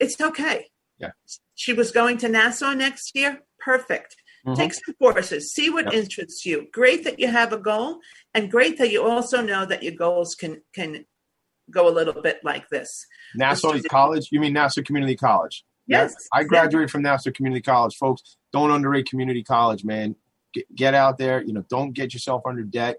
[0.00, 0.66] It's okay.
[0.98, 1.10] Yeah.
[1.54, 3.40] she was going to nassau next year?
[3.60, 4.16] Perfect.
[4.46, 4.56] Mhm.
[4.56, 5.52] take some courses.
[5.52, 5.94] See what Yep.
[5.94, 6.68] interests you.
[6.72, 7.98] Great that you have a goal
[8.34, 11.04] and great that you also know that your goals can can
[11.70, 13.04] go a little bit like this.
[13.34, 14.28] Nassau college?
[14.32, 15.64] You mean nassau community college?
[15.86, 16.14] Yes.
[16.32, 17.94] i graduated from nassau community college.
[17.96, 20.14] Folks don't underrate community college man.
[20.54, 21.42] Get, get out there.
[21.42, 22.96] You know don't get yourself under debt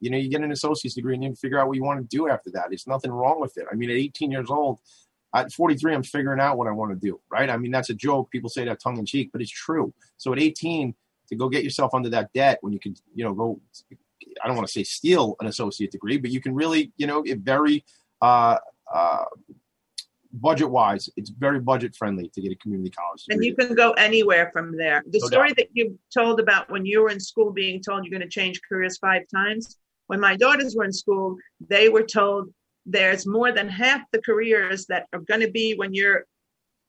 [0.00, 2.16] you know you get an associate's degree and you figure out what you want to
[2.16, 2.66] do after that.
[2.68, 3.66] There's nothing wrong with it.
[3.70, 4.80] I mean at 18 years old
[5.34, 7.50] at 43 i'm figuring out what i want to do right?
[7.50, 8.30] I mean that's a joke.
[8.30, 9.92] People say that tongue in cheek but it's true.
[10.16, 10.94] So at 18
[11.28, 13.60] to go get yourself under that debt when you can you know go
[14.42, 17.22] i don't want to say steal an associate degree but you can really you know
[17.22, 17.84] it very
[18.22, 18.56] uh
[18.92, 19.24] uh
[20.32, 23.92] budget wise it's very budget friendly to get a community college and you can go
[23.92, 25.02] anywhere from there.
[25.06, 25.56] The No story doubt.
[25.58, 28.60] that you told about when you were in school being told you're going to change
[28.68, 32.52] careers five times, when my daughters were in school, they were told
[32.84, 36.24] there's more than half the careers that are going to be when you're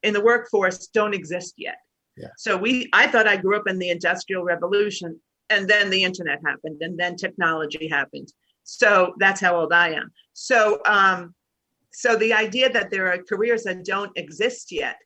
[0.04, 1.78] in the workforce don't exist yet.
[2.18, 2.30] Yeah.
[2.38, 5.20] So we I thought I grew up in the industrial revolution
[5.50, 8.32] and then the internet happened and then technology happened.
[8.64, 10.12] So that's how old I am.
[10.34, 11.34] So um
[11.92, 14.98] so the idea that there are careers that don't exist yet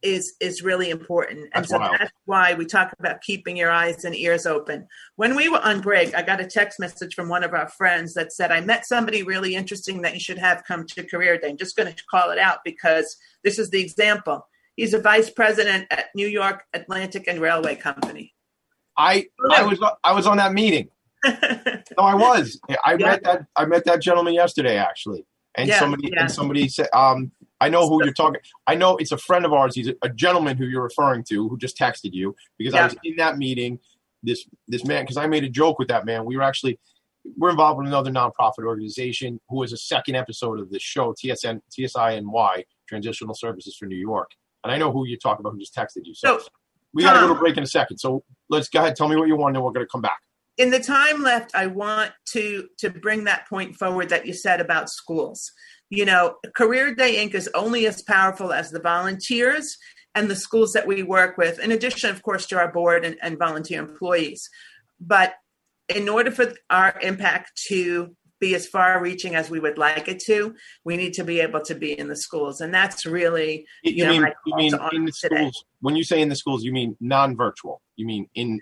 [0.00, 1.96] is is really important and That's so wild.
[1.98, 4.86] that's why we talk about keeping your eyes and ears open
[5.16, 8.14] when we were on break i got a text message from one of our friends
[8.14, 11.48] that said i met somebody really interesting that you should have come to career day
[11.50, 14.46] i'm just going to call it out because this is the example
[14.76, 18.32] he's a vice president at new york atlantic and railway company
[18.96, 20.88] I I was I was on that meeting.
[21.24, 21.32] no,
[21.98, 22.58] I was.
[22.84, 23.06] I Yeah.
[23.06, 25.24] met that I met that gentleman yesterday actually,
[25.58, 26.20] and Yeah, somebody yeah.
[26.22, 27.30] and somebody said, um,
[27.60, 28.40] I know who you're talking.
[28.66, 29.74] I know it's a friend of ours.
[29.74, 32.96] He's a, a gentleman who you're referring to who just texted you because I was
[33.04, 33.78] in that meeting.
[34.22, 36.24] This this man because I made a joke with that man.
[36.24, 36.78] We were actually
[37.36, 41.60] we're involved with another nonprofit organization who is a second episode of this show, TSN
[41.70, 44.30] TSINY Transitional Services for New York.
[44.64, 46.14] And I know who you're talking about who just texted you.
[46.14, 46.48] So, So,
[46.94, 47.98] we got to go Tom- to break in a second.
[47.98, 48.96] So let's go ahead.
[48.96, 50.18] Tell me what you want, and we're going to come back.
[50.58, 54.60] In the time left i want to to bring that point forward that you said
[54.60, 55.52] about schools
[55.88, 59.78] you know career day inc is only as powerful as the volunteers
[60.14, 63.16] and the schools that we work with in addition of course to our board and,
[63.22, 64.50] and volunteer employees
[65.00, 65.34] but
[65.88, 70.20] in order for our impact to be as far reaching as we would like it
[70.20, 70.54] to
[70.84, 74.04] we need to be able to be in the schools and that's really You, you
[74.04, 75.36] know mean you mean in the today.
[75.36, 75.64] schools?
[75.80, 77.80] When you say in the schools, you mean non-virtual.
[77.96, 78.60] You mean in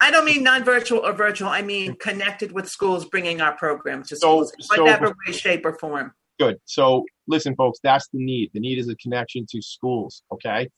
[0.00, 1.48] I don't mean non-virtual or virtual.
[1.48, 5.32] I mean connected with schools, bringing our program to So- schools, in so- whatever way,
[5.32, 6.12] shape, or form.
[6.38, 6.60] good.
[6.66, 8.50] So listen, folks, that's the need.
[8.54, 10.22] The need is a connection to schools.
[10.32, 10.68] Okay.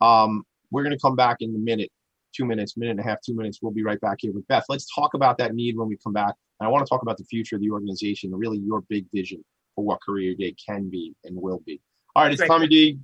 [0.00, 1.90] Um, we're going to come back in a minute,
[2.32, 3.58] two minutes, minute and a half, two minutes.
[3.60, 4.64] We'll be right back here with Beth.
[4.68, 6.34] Let's talk about that need when we come back.
[6.60, 9.44] And I want to talk about the future of the organization, really your big vision
[9.74, 11.80] for what Career Day can be and will be.
[12.14, 12.48] All right, it's Great.
[12.48, 12.98] Tommy D.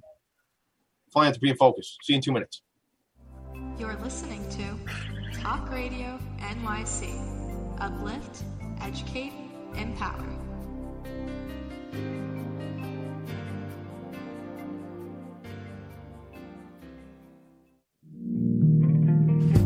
[1.12, 1.96] Philanthropy in Focus.
[2.02, 2.62] See you in two minutes.
[3.78, 4.78] You're listening to
[5.44, 7.20] Talk Radio NYC.
[7.78, 8.44] Uplift,
[8.80, 9.34] educate,
[9.76, 10.24] empower.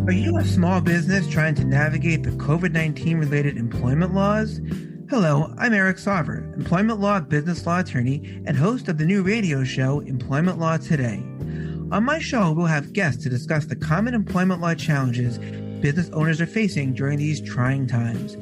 [0.04, 4.60] Are you a small business trying to navigate the COVID 19 related employment laws?
[5.08, 9.62] Hello, I'm Eric Sauver, employment law business law attorney and host of the new radio
[9.62, 11.22] show Employment Law Today.
[11.92, 15.38] On my show, we'll have guests to discuss the common employment law challenges
[15.80, 18.34] business owners are facing during these trying times.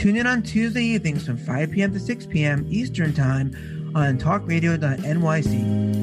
[0.00, 1.92] Tune in on Tuesday evenings from 5 p.m.
[1.92, 2.66] to 6 p.m.
[2.68, 5.96] Eastern Time on talkradio.nyc.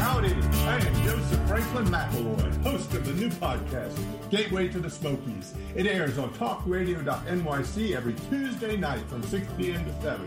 [0.00, 3.96] Howdy, I Joseph Franklin McElroy, host of the new podcast,
[4.30, 5.54] Gateway to the Smokies.
[5.76, 9.84] It airs on talkradio.nyc every Tuesday night from 6 p.m.
[9.84, 10.26] to 7.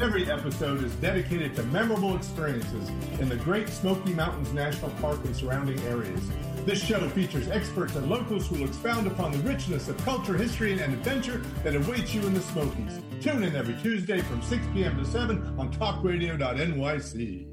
[0.00, 2.88] Every episode is dedicated to memorable experiences
[3.20, 6.22] in the Great Smoky Mountains National Park and surrounding areas.
[6.64, 10.72] This show features experts and locals who will expound upon the richness of culture, history,
[10.72, 12.98] and adventure that awaits you in the Smokies.
[13.20, 14.96] Tune in every Tuesday from 6 p.m.
[14.96, 17.46] to 7 on talkradio.nyc.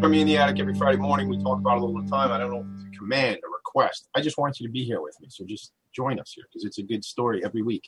[0.01, 1.29] From in the attic every Friday morning.
[1.29, 2.31] We talk about all the time.
[2.31, 4.09] I don't know if it's a command, a request.
[4.15, 5.27] I just want you to be here with me.
[5.29, 7.87] So just join us here because it's a good story every week.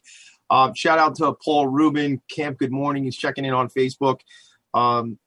[0.52, 3.04] Um, shout out to Paul Rubin, Camp Good Mourning.
[3.04, 4.20] He's checking in on Facebook.
[4.76, 5.18] Um,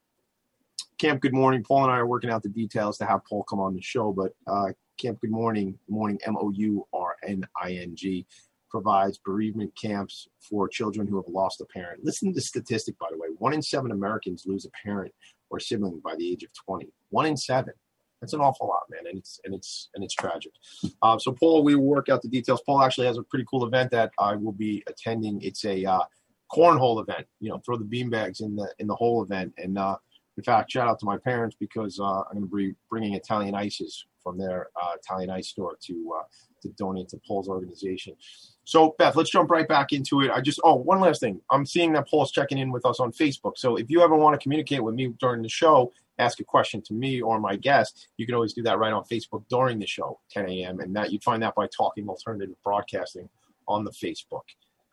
[0.98, 1.62] Camp Good Mourning.
[1.62, 4.12] Paul and I are working out the details to have Paul come on the show,
[4.12, 8.26] but uh, Camp Good Mourning, mourning M O U R N I N G,
[8.70, 12.04] provides bereavement camps for children who have lost a parent.
[12.04, 15.12] Listen to the statistic, by the way: one in seven Americans lose a parent
[15.50, 16.88] or sibling by the age of twenty.
[17.10, 17.74] One in seven.
[18.22, 20.52] That's an awful lot, man, and it's and it's and it's tragic.
[21.02, 22.62] Um, so, Paul, we work out the details.
[22.64, 25.42] Paul actually has a pretty cool event that I will be attending.
[25.42, 26.00] It's a uh,
[26.50, 27.26] cornhole event.
[27.40, 29.98] You know, throw the beanbags in the in the whole event, and uh,
[30.36, 33.54] in fact, shout out to my parents because uh, I'm going to be bringing Italian
[33.54, 36.24] ices from their uh, Italian ice store to uh,
[36.62, 38.14] to donate to Paul's organization.
[38.64, 40.30] So, Beth, let's jump right back into it.
[40.30, 41.40] I just oh, one last thing.
[41.50, 43.56] I'm seeing that Paul's checking in with us on Facebook.
[43.56, 46.82] So, if you ever want to communicate with me during the show, ask a question
[46.82, 49.86] to me or my guest, you can always do that right on Facebook during the
[49.86, 50.80] show, 10 a.m.
[50.80, 53.28] And that you'd find that by talking alternative broadcasting
[53.68, 54.42] on the Facebook.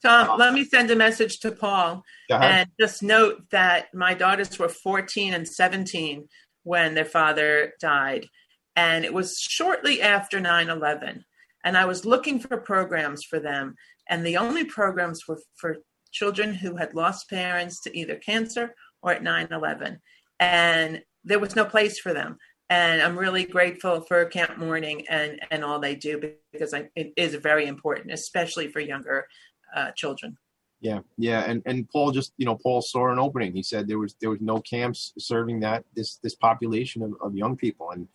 [0.03, 4.67] Tom, let me send a message to Paul and just note that my daughters were
[4.67, 6.27] 14 and 17
[6.63, 8.27] when their father died.
[8.75, 11.23] And it was shortly after 9 11.
[11.63, 13.75] And I was looking for programs for them.
[14.09, 15.77] And the only programs were for
[16.11, 20.01] children who had lost parents to either cancer or at 9 11.
[20.39, 22.37] And there was no place for them.
[22.69, 27.13] And I'm really grateful for Camp Mourning and, and all they do because I, it
[27.15, 29.27] is very important, especially for younger
[29.75, 30.37] uh, children.
[30.81, 33.53] Yeah, yeah, and and Paul just you know Paul saw an opening.
[33.53, 37.35] He said there was there was no camps serving that this this population of, of
[37.35, 38.07] young people, and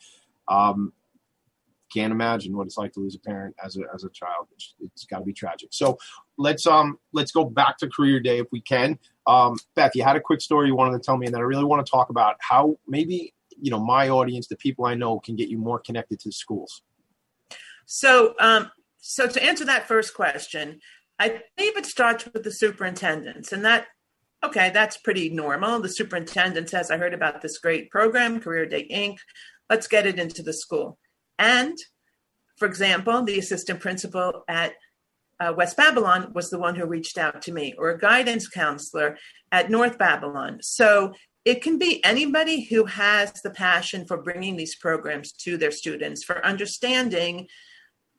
[0.49, 0.93] um,
[1.93, 4.49] can't imagine what it's like to lose a parent as a as a child.
[4.53, 5.71] It's, it's got to be tragic.
[5.73, 5.99] So
[6.37, 8.99] let's um let's go back to career day if we can.
[9.27, 11.45] Um, Beth, you had a quick story you wanted to tell me, and then I
[11.45, 15.19] really want to talk about how maybe you know my audience, the people I know,
[15.21, 16.83] can get you more connected to schools.
[17.87, 20.81] So, um, so to answer that first question,
[21.19, 23.87] I believe it starts with the superintendents, and that
[24.45, 25.81] okay, that's pretty normal.
[25.81, 29.19] The superintendent says, "I heard about this great program, Career Day Inc.
[29.69, 30.99] Let's get it into the school."
[31.39, 31.77] And,
[32.57, 34.75] for example, the assistant principal at
[35.41, 39.17] uh, West Babylon was the one who reached out to me, or a guidance counselor
[39.53, 40.59] at North Babylon.
[40.63, 41.15] So
[41.45, 46.25] it can be anybody who has the passion for bringing these programs to their students,
[46.25, 47.49] for understanding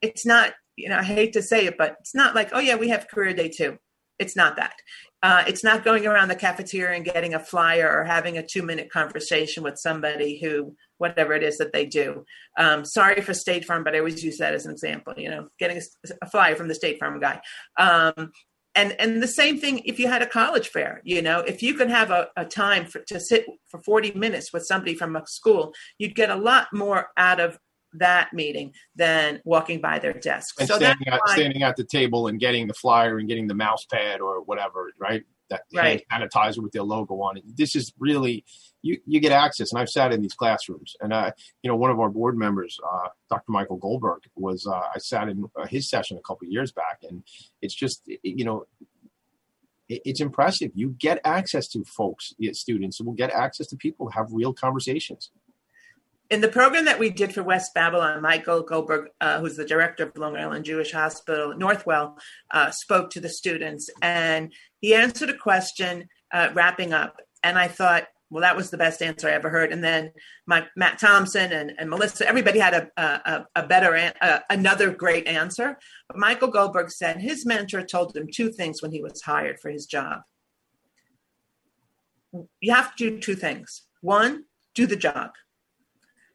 [0.02, 2.76] it's not, you know, I hate to say it, but it's not like, oh, yeah,
[2.76, 3.78] we have career day too.
[4.18, 4.74] It's not that.
[5.22, 8.64] Uh, it's not going around the cafeteria and getting a flyer or having a two
[8.64, 12.24] minute conversation with somebody who, whatever it is that they do.
[12.58, 15.48] Um, sorry for State Farm, but I always use that as an example, you know,
[15.60, 15.82] getting a,
[16.22, 17.42] a flyer from the State Farm guy.
[17.78, 18.32] Um,
[18.76, 21.74] and and the same thing if you had a college fair you know if you
[21.74, 25.26] could have a, a time for, to sit for 40 minutes with somebody from a
[25.26, 27.58] school you'd get a lot more out of
[27.94, 30.56] that meeting than walking by their desk.
[30.60, 33.48] And so standing, at, why, standing at the table and getting the flyer and getting
[33.48, 35.24] the mouse pad or whatever, right?
[35.50, 36.06] That Right.
[36.10, 37.44] hand sanitizer with their logo on it.
[37.58, 38.46] This is really
[38.84, 39.00] you.
[39.08, 41.34] You get access, and I've sat in these classrooms, and I,
[41.64, 43.52] you know, one of our board members, uh, Dr.
[43.52, 47.00] Michael Goldberg, was uh, I sat in uh, his session a couple of years back,
[47.02, 47.24] and
[47.62, 48.68] it's just you know.
[49.92, 50.70] It's impressive.
[50.76, 55.32] You get access to folks, students, will get access to people, have real conversations.
[56.30, 60.04] In the program that we did for West Babylon, Michael Goldberg, uh, who's the director
[60.04, 62.18] of Long Island Jewish Hospital, Northwell,
[62.52, 67.18] uh, spoke to the students and he answered a question uh, wrapping up.
[67.44, 69.72] And I thought, well, that was the best answer I ever heard.
[69.72, 70.12] And then
[70.46, 74.92] my, Matt Thompson and, and Melissa, everybody had a, a, a better, an, uh, another
[74.92, 75.80] great answer.
[76.08, 79.72] But Michael Goldberg said his mentor told him two things when he was hired for
[79.72, 80.22] his job.
[82.60, 83.88] You have to do two things.
[84.02, 84.44] One,
[84.76, 85.32] do the job.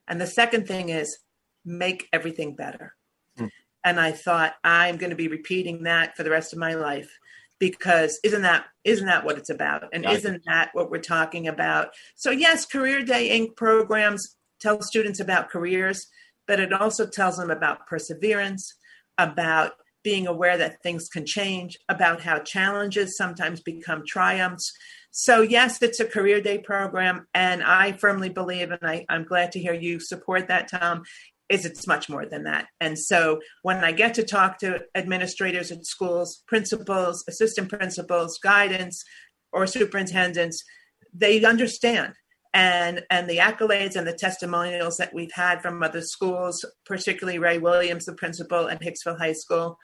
[0.08, 1.18] And the second thing is
[1.64, 2.94] make everything better.
[3.36, 3.46] Hmm.
[3.84, 7.10] And I thought I'm going to be repeating that for the rest of my life
[7.58, 9.84] because isn't that isn't that what it's about?
[9.92, 11.88] And Yeah, isn't that what we're talking about?
[12.16, 13.56] So yes, Career Day Inc.
[13.56, 16.06] programs tell students about careers,
[16.46, 18.74] but it also tells them about perseverance,
[19.18, 24.70] about being aware that things can change, about how challenges sometimes become triumphs.
[25.16, 27.28] So, yes, it's a career day program.
[27.34, 31.04] And I firmly believe, and I, I'm glad to hear you support that, Tom,
[31.48, 32.66] is it's much more than that.
[32.80, 39.04] And so when I get to talk to administrators at schools, principals, assistant principals, guidance,
[39.52, 40.64] or superintendents,
[41.12, 42.14] they understand.
[42.52, 47.58] And, and the accolades and the testimonials that we've had from other schools, particularly Ray
[47.58, 49.78] Williams, the principal at Hicksville High School,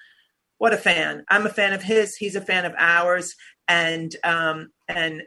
[0.61, 1.25] what a fan!
[1.31, 2.17] I'm a fan of his.
[2.17, 3.35] He's a fan of ours,
[3.71, 5.23] and um, and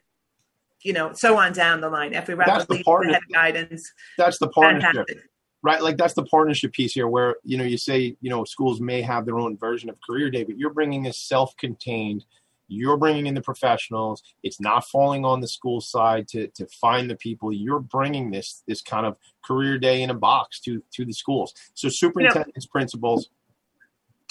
[0.82, 2.14] you know, so on down the line.
[2.14, 3.92] Every That's rapid the lead partner- head of guidance.
[4.18, 4.92] That's the partnership.
[4.92, 5.30] Fantastic.
[5.64, 8.82] right like that's the partnership piece here where you know you say you know schools
[8.82, 12.26] may have their own version of career day but you're bringing a self-contained
[12.68, 17.10] you're bringing in the professionals it's not falling on the school side to to find
[17.10, 19.16] the people you're bringing this this kind of
[19.46, 23.30] career day in a box to to the schools so superintendents principals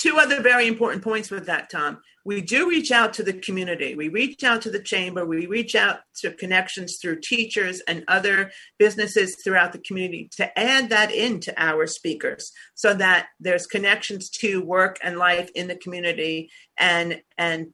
[0.03, 1.99] two other very important points with that, Tom.
[2.25, 3.95] We do reach out to the community.
[3.95, 5.25] We reach out to the chamber.
[5.25, 10.91] We reach out to connections through teachers and other businesses throughout the community to add
[10.91, 16.51] that into our speakers so that there's connections to work and life in the community
[16.79, 17.73] and and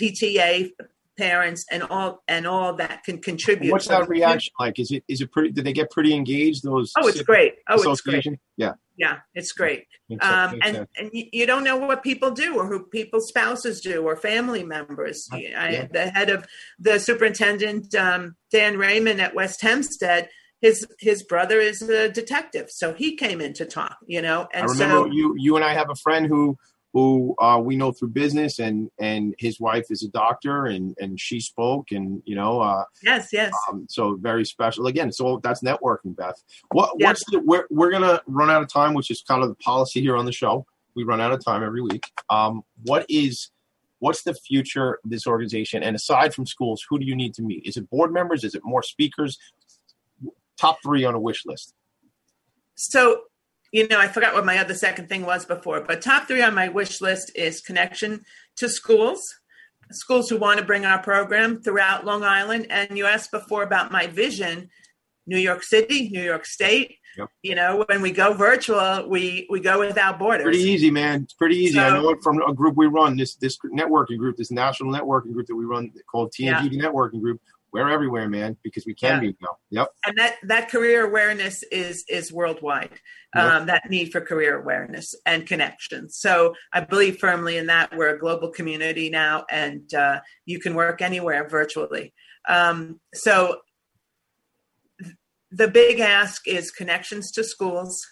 [0.00, 0.70] PTA
[1.16, 3.70] parents and all and all that can contribute.
[3.70, 6.92] what's that reaction like is it is it pretty did they get pretty engaged those
[6.96, 7.54] Oh, it's great.
[7.68, 8.26] Oh, it's great.
[8.56, 9.86] yeah Yeah, it's great.
[10.08, 14.02] Makes Um, and and you, don't know what people do or who people's spouses do
[14.06, 15.28] or family members.
[15.32, 15.86] I, yeah.
[15.90, 16.46] The head of
[16.78, 20.28] the superintendent, um, Dan Raymond at West Hempstead,
[20.60, 23.96] his his brother is a detective, so he came in to talk.
[24.06, 26.56] You know, and I remember so you you and I have a friend who
[26.94, 31.20] who uh, we know through business and and his wife is a doctor and and
[31.20, 33.52] she spoke and you know uh, yes, yes.
[33.68, 34.86] um, so very special.
[34.86, 36.42] Again so that's networking Beth.
[36.70, 37.08] What Yeah.
[37.08, 40.00] what's the we're, we're gonna run out of time which is kind of the policy
[40.00, 40.64] here on the show.
[40.94, 42.04] We run out of time every week.
[42.30, 43.50] Um, what is
[43.98, 45.82] what's the future of this organization?
[45.82, 47.66] And aside from schools who do you need to meet?
[47.66, 48.44] Is it board members?
[48.44, 49.36] Is it more speakers?
[50.56, 51.74] Top three on a wish list.
[52.76, 53.22] So,
[53.74, 56.54] you know, I forgot what my other second thing was before, but top three on
[56.54, 59.20] my wish list is connection to schools,
[59.90, 62.68] schools who want to bring our program throughout Long Island.
[62.70, 64.70] And you asked before about my vision,
[65.26, 66.98] New York City, New York State.
[67.18, 67.28] Yep.
[67.42, 70.44] You know, when we go virtual, we we go without borders.
[70.44, 71.24] Pretty easy, man.
[71.24, 71.78] It's pretty easy.
[71.78, 73.16] I know it from a group we run.
[73.16, 77.40] This this networking group, this national networking group that we run called TNG Networking Group.
[77.74, 79.30] We're everywhere, man, because we can Yeah.
[79.30, 79.56] be now.
[79.70, 79.88] Yep.
[80.06, 82.90] and that that career awareness is is worldwide
[83.34, 83.44] Yep.
[83.44, 88.14] um, that need for career awareness and connection so i believe firmly in that we're
[88.14, 92.14] a global community now and uh, you can work anywhere virtually
[92.48, 93.58] um, so
[95.02, 95.16] th-
[95.50, 98.06] the big ask is connections to schools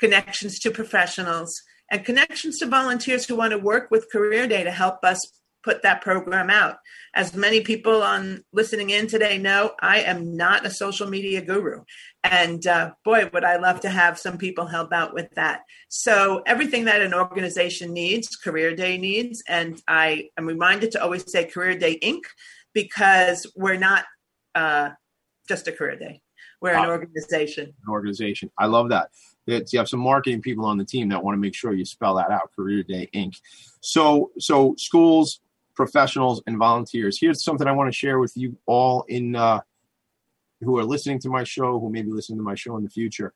[0.00, 1.60] connections to professionals
[1.90, 5.20] and connections to volunteers who want to work with career day to help us
[5.62, 6.76] put that program out
[7.14, 11.82] as many people on listening in today know i am not a social media guru
[12.24, 16.42] and uh, boy would i love to have some people help out with that so
[16.46, 21.44] everything that an organization needs career day needs and i am reminded to always say
[21.44, 22.22] career day inc
[22.74, 24.04] because we're not
[24.54, 24.90] uh,
[25.48, 26.20] just a career day
[26.60, 26.90] we're an Wow.
[26.90, 28.50] organization An organization.
[28.58, 29.10] I love that.
[29.48, 31.84] It's, you have some marketing people on the team that want to make sure you
[31.84, 32.52] spell that out.
[32.54, 33.34] Career Day Inc.
[33.80, 35.40] So so schools,
[35.74, 37.18] professionals, and volunteers.
[37.20, 39.60] Here's something I want to share with you all in uh,
[40.60, 42.90] who are listening to my show, who may be listening to my show in the
[42.90, 43.34] future.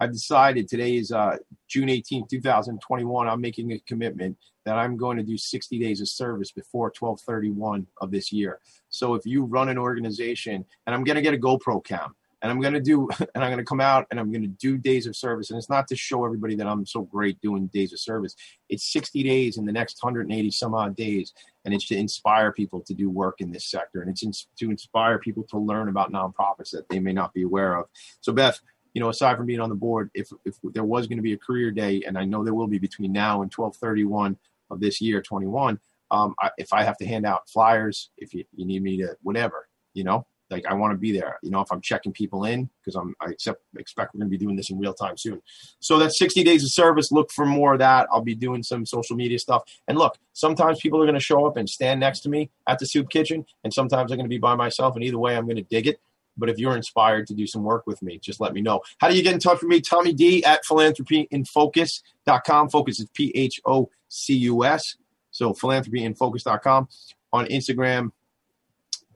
[0.00, 1.36] I've decided today is uh,
[1.68, 3.28] June 18th, 2021.
[3.28, 7.86] I'm making a commitment that I'm going to do 60 days of service before 1231
[8.00, 8.60] of this year.
[8.88, 12.50] So if you run an organization, and I'm going to get a GoPro cam, and
[12.50, 14.76] I'm going to do, and I'm going to come out and I'm going to do
[14.76, 15.50] days of service.
[15.50, 18.34] And it's not to show everybody that I'm so great doing days of service.
[18.68, 21.32] It's 60 days in the next 180 some odd days.
[21.64, 24.02] And it's to inspire people to do work in this sector.
[24.02, 27.42] And it's in, to inspire people to learn about nonprofits that they may not be
[27.42, 27.86] aware of.
[28.20, 28.60] So, Beth,
[28.92, 31.32] you know, aside from being on the board, if, if there was going to be
[31.32, 34.36] a career day, and I know there will be between now and 1231
[34.70, 35.78] of this year, 21,
[36.10, 39.16] um, I, if I have to hand out flyers, if you, you need me to,
[39.22, 41.38] whatever, you know, like I want to be there.
[41.42, 44.38] You know, if I'm checking people in because I'm I accept, expect we're going to
[44.38, 45.42] be doing this in real time soon.
[45.80, 47.10] So that's 60 days of service.
[47.10, 48.06] Look for more of that.
[48.10, 49.64] I'll be doing some social media stuff.
[49.88, 52.78] And look, sometimes people are going to show up and stand next to me at
[52.78, 54.94] the soup kitchen, and sometimes I'm going to be by myself.
[54.94, 56.00] And either way, I'm going to dig it.
[56.36, 58.80] But if you're inspired to do some work with me, just let me know.
[58.98, 59.80] How do you get in touch with me?
[59.80, 62.70] Tommy D at philanthropyinfocus.com.
[62.70, 64.96] Focus is P H O C U S.
[65.30, 66.88] So philanthropyinfocus.com.
[67.32, 68.12] On Instagram,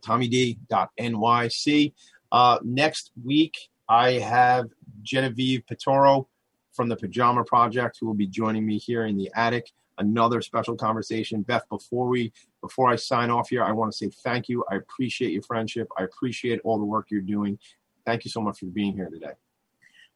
[0.01, 1.93] tommyd.nyc.
[2.31, 3.57] Uh, next week,
[3.89, 4.69] I have
[5.03, 6.29] Genevieve Piturro
[6.73, 9.73] from the Pajama Project who will be joining me here in the attic.
[9.99, 11.43] Another special conversation.
[11.43, 14.65] Beth, before we before I sign off here, I want to say thank you.
[14.71, 15.89] I appreciate your friendship.
[15.99, 17.59] I appreciate all the work you're doing.
[18.07, 19.33] Thank you so much for being here today.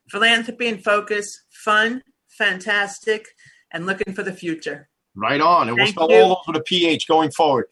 [0.08, 3.26] Philanthropy and focus, fun, fantastic,
[3.72, 4.88] and looking for the future.
[5.14, 5.68] Right on.
[5.68, 6.22] And Thank we'll spell you.
[6.22, 7.66] all those with a PH going forward.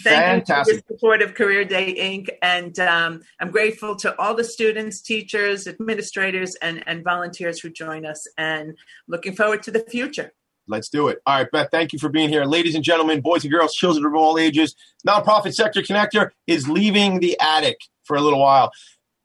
[0.00, 0.76] Thank Fantastic.
[0.76, 2.30] you for your support of Career Day Inc.
[2.40, 8.06] And um, I'm grateful to all the students, teachers, administrators, and, and volunteers who join
[8.06, 8.26] us.
[8.38, 8.76] And
[9.06, 10.32] looking forward to the future.
[10.68, 11.18] Let's do it.
[11.26, 12.44] All right, Beth, thank you for being here.
[12.44, 14.74] Ladies and gentlemen, boys and girls, children of all ages,
[15.06, 18.70] Nonprofit Sector Connector is leaving the attic for a little while.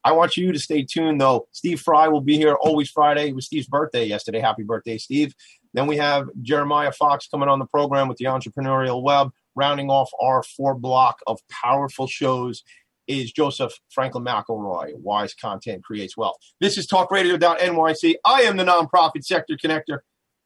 [0.04, 1.48] I want you to stay tuned, though.
[1.52, 3.30] Steve Fry will be here always Friday.
[3.30, 4.40] It was Steve's birthday yesterday.
[4.40, 5.36] Happy birthday, Steve.
[5.74, 9.32] Then we have Jeremiah Fox coming on the program with the Entrepreneurial Web.
[9.58, 12.62] Rounding off our four block of powerful shows
[13.08, 14.94] is Joseph Franklin McElroy.
[14.98, 16.38] Wise content creates wealth.
[16.62, 18.16] This is talkradio.nyc.
[18.24, 20.02] I am the Nonprofit Sector Connector.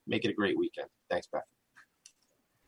[0.07, 0.87] Make it a great weekend.
[1.09, 1.41] Thanks, Beth.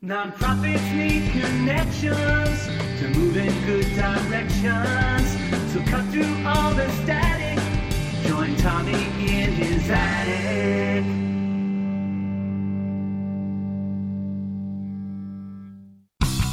[0.04, 2.66] Nonprofits need connections
[3.00, 5.72] to move in good directions.
[5.72, 7.64] So cut through all the static.
[8.28, 10.93] Join Tommy in his attic.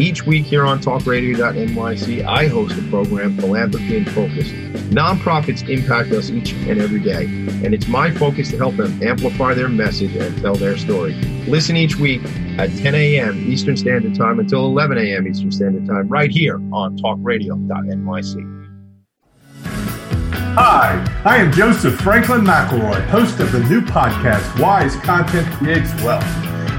[0.00, 4.48] Each week here on talkradio.nyc, I host a program, Philanthropy in Focus.
[4.88, 7.26] Nonprofits impact us each and every day,
[7.64, 11.12] and it's my focus to help them amplify their message and tell their story.
[11.46, 12.22] Listen each week
[12.56, 13.52] at 10 a.m.
[13.52, 15.28] Eastern Standard Time until 11 a.m.
[15.28, 18.56] Eastern Standard Time, right here on talkradio.nyc.
[20.54, 26.49] Hi, I am Joseph Franklin McElroy, host of the new podcast, Wise Content Creates Wealth.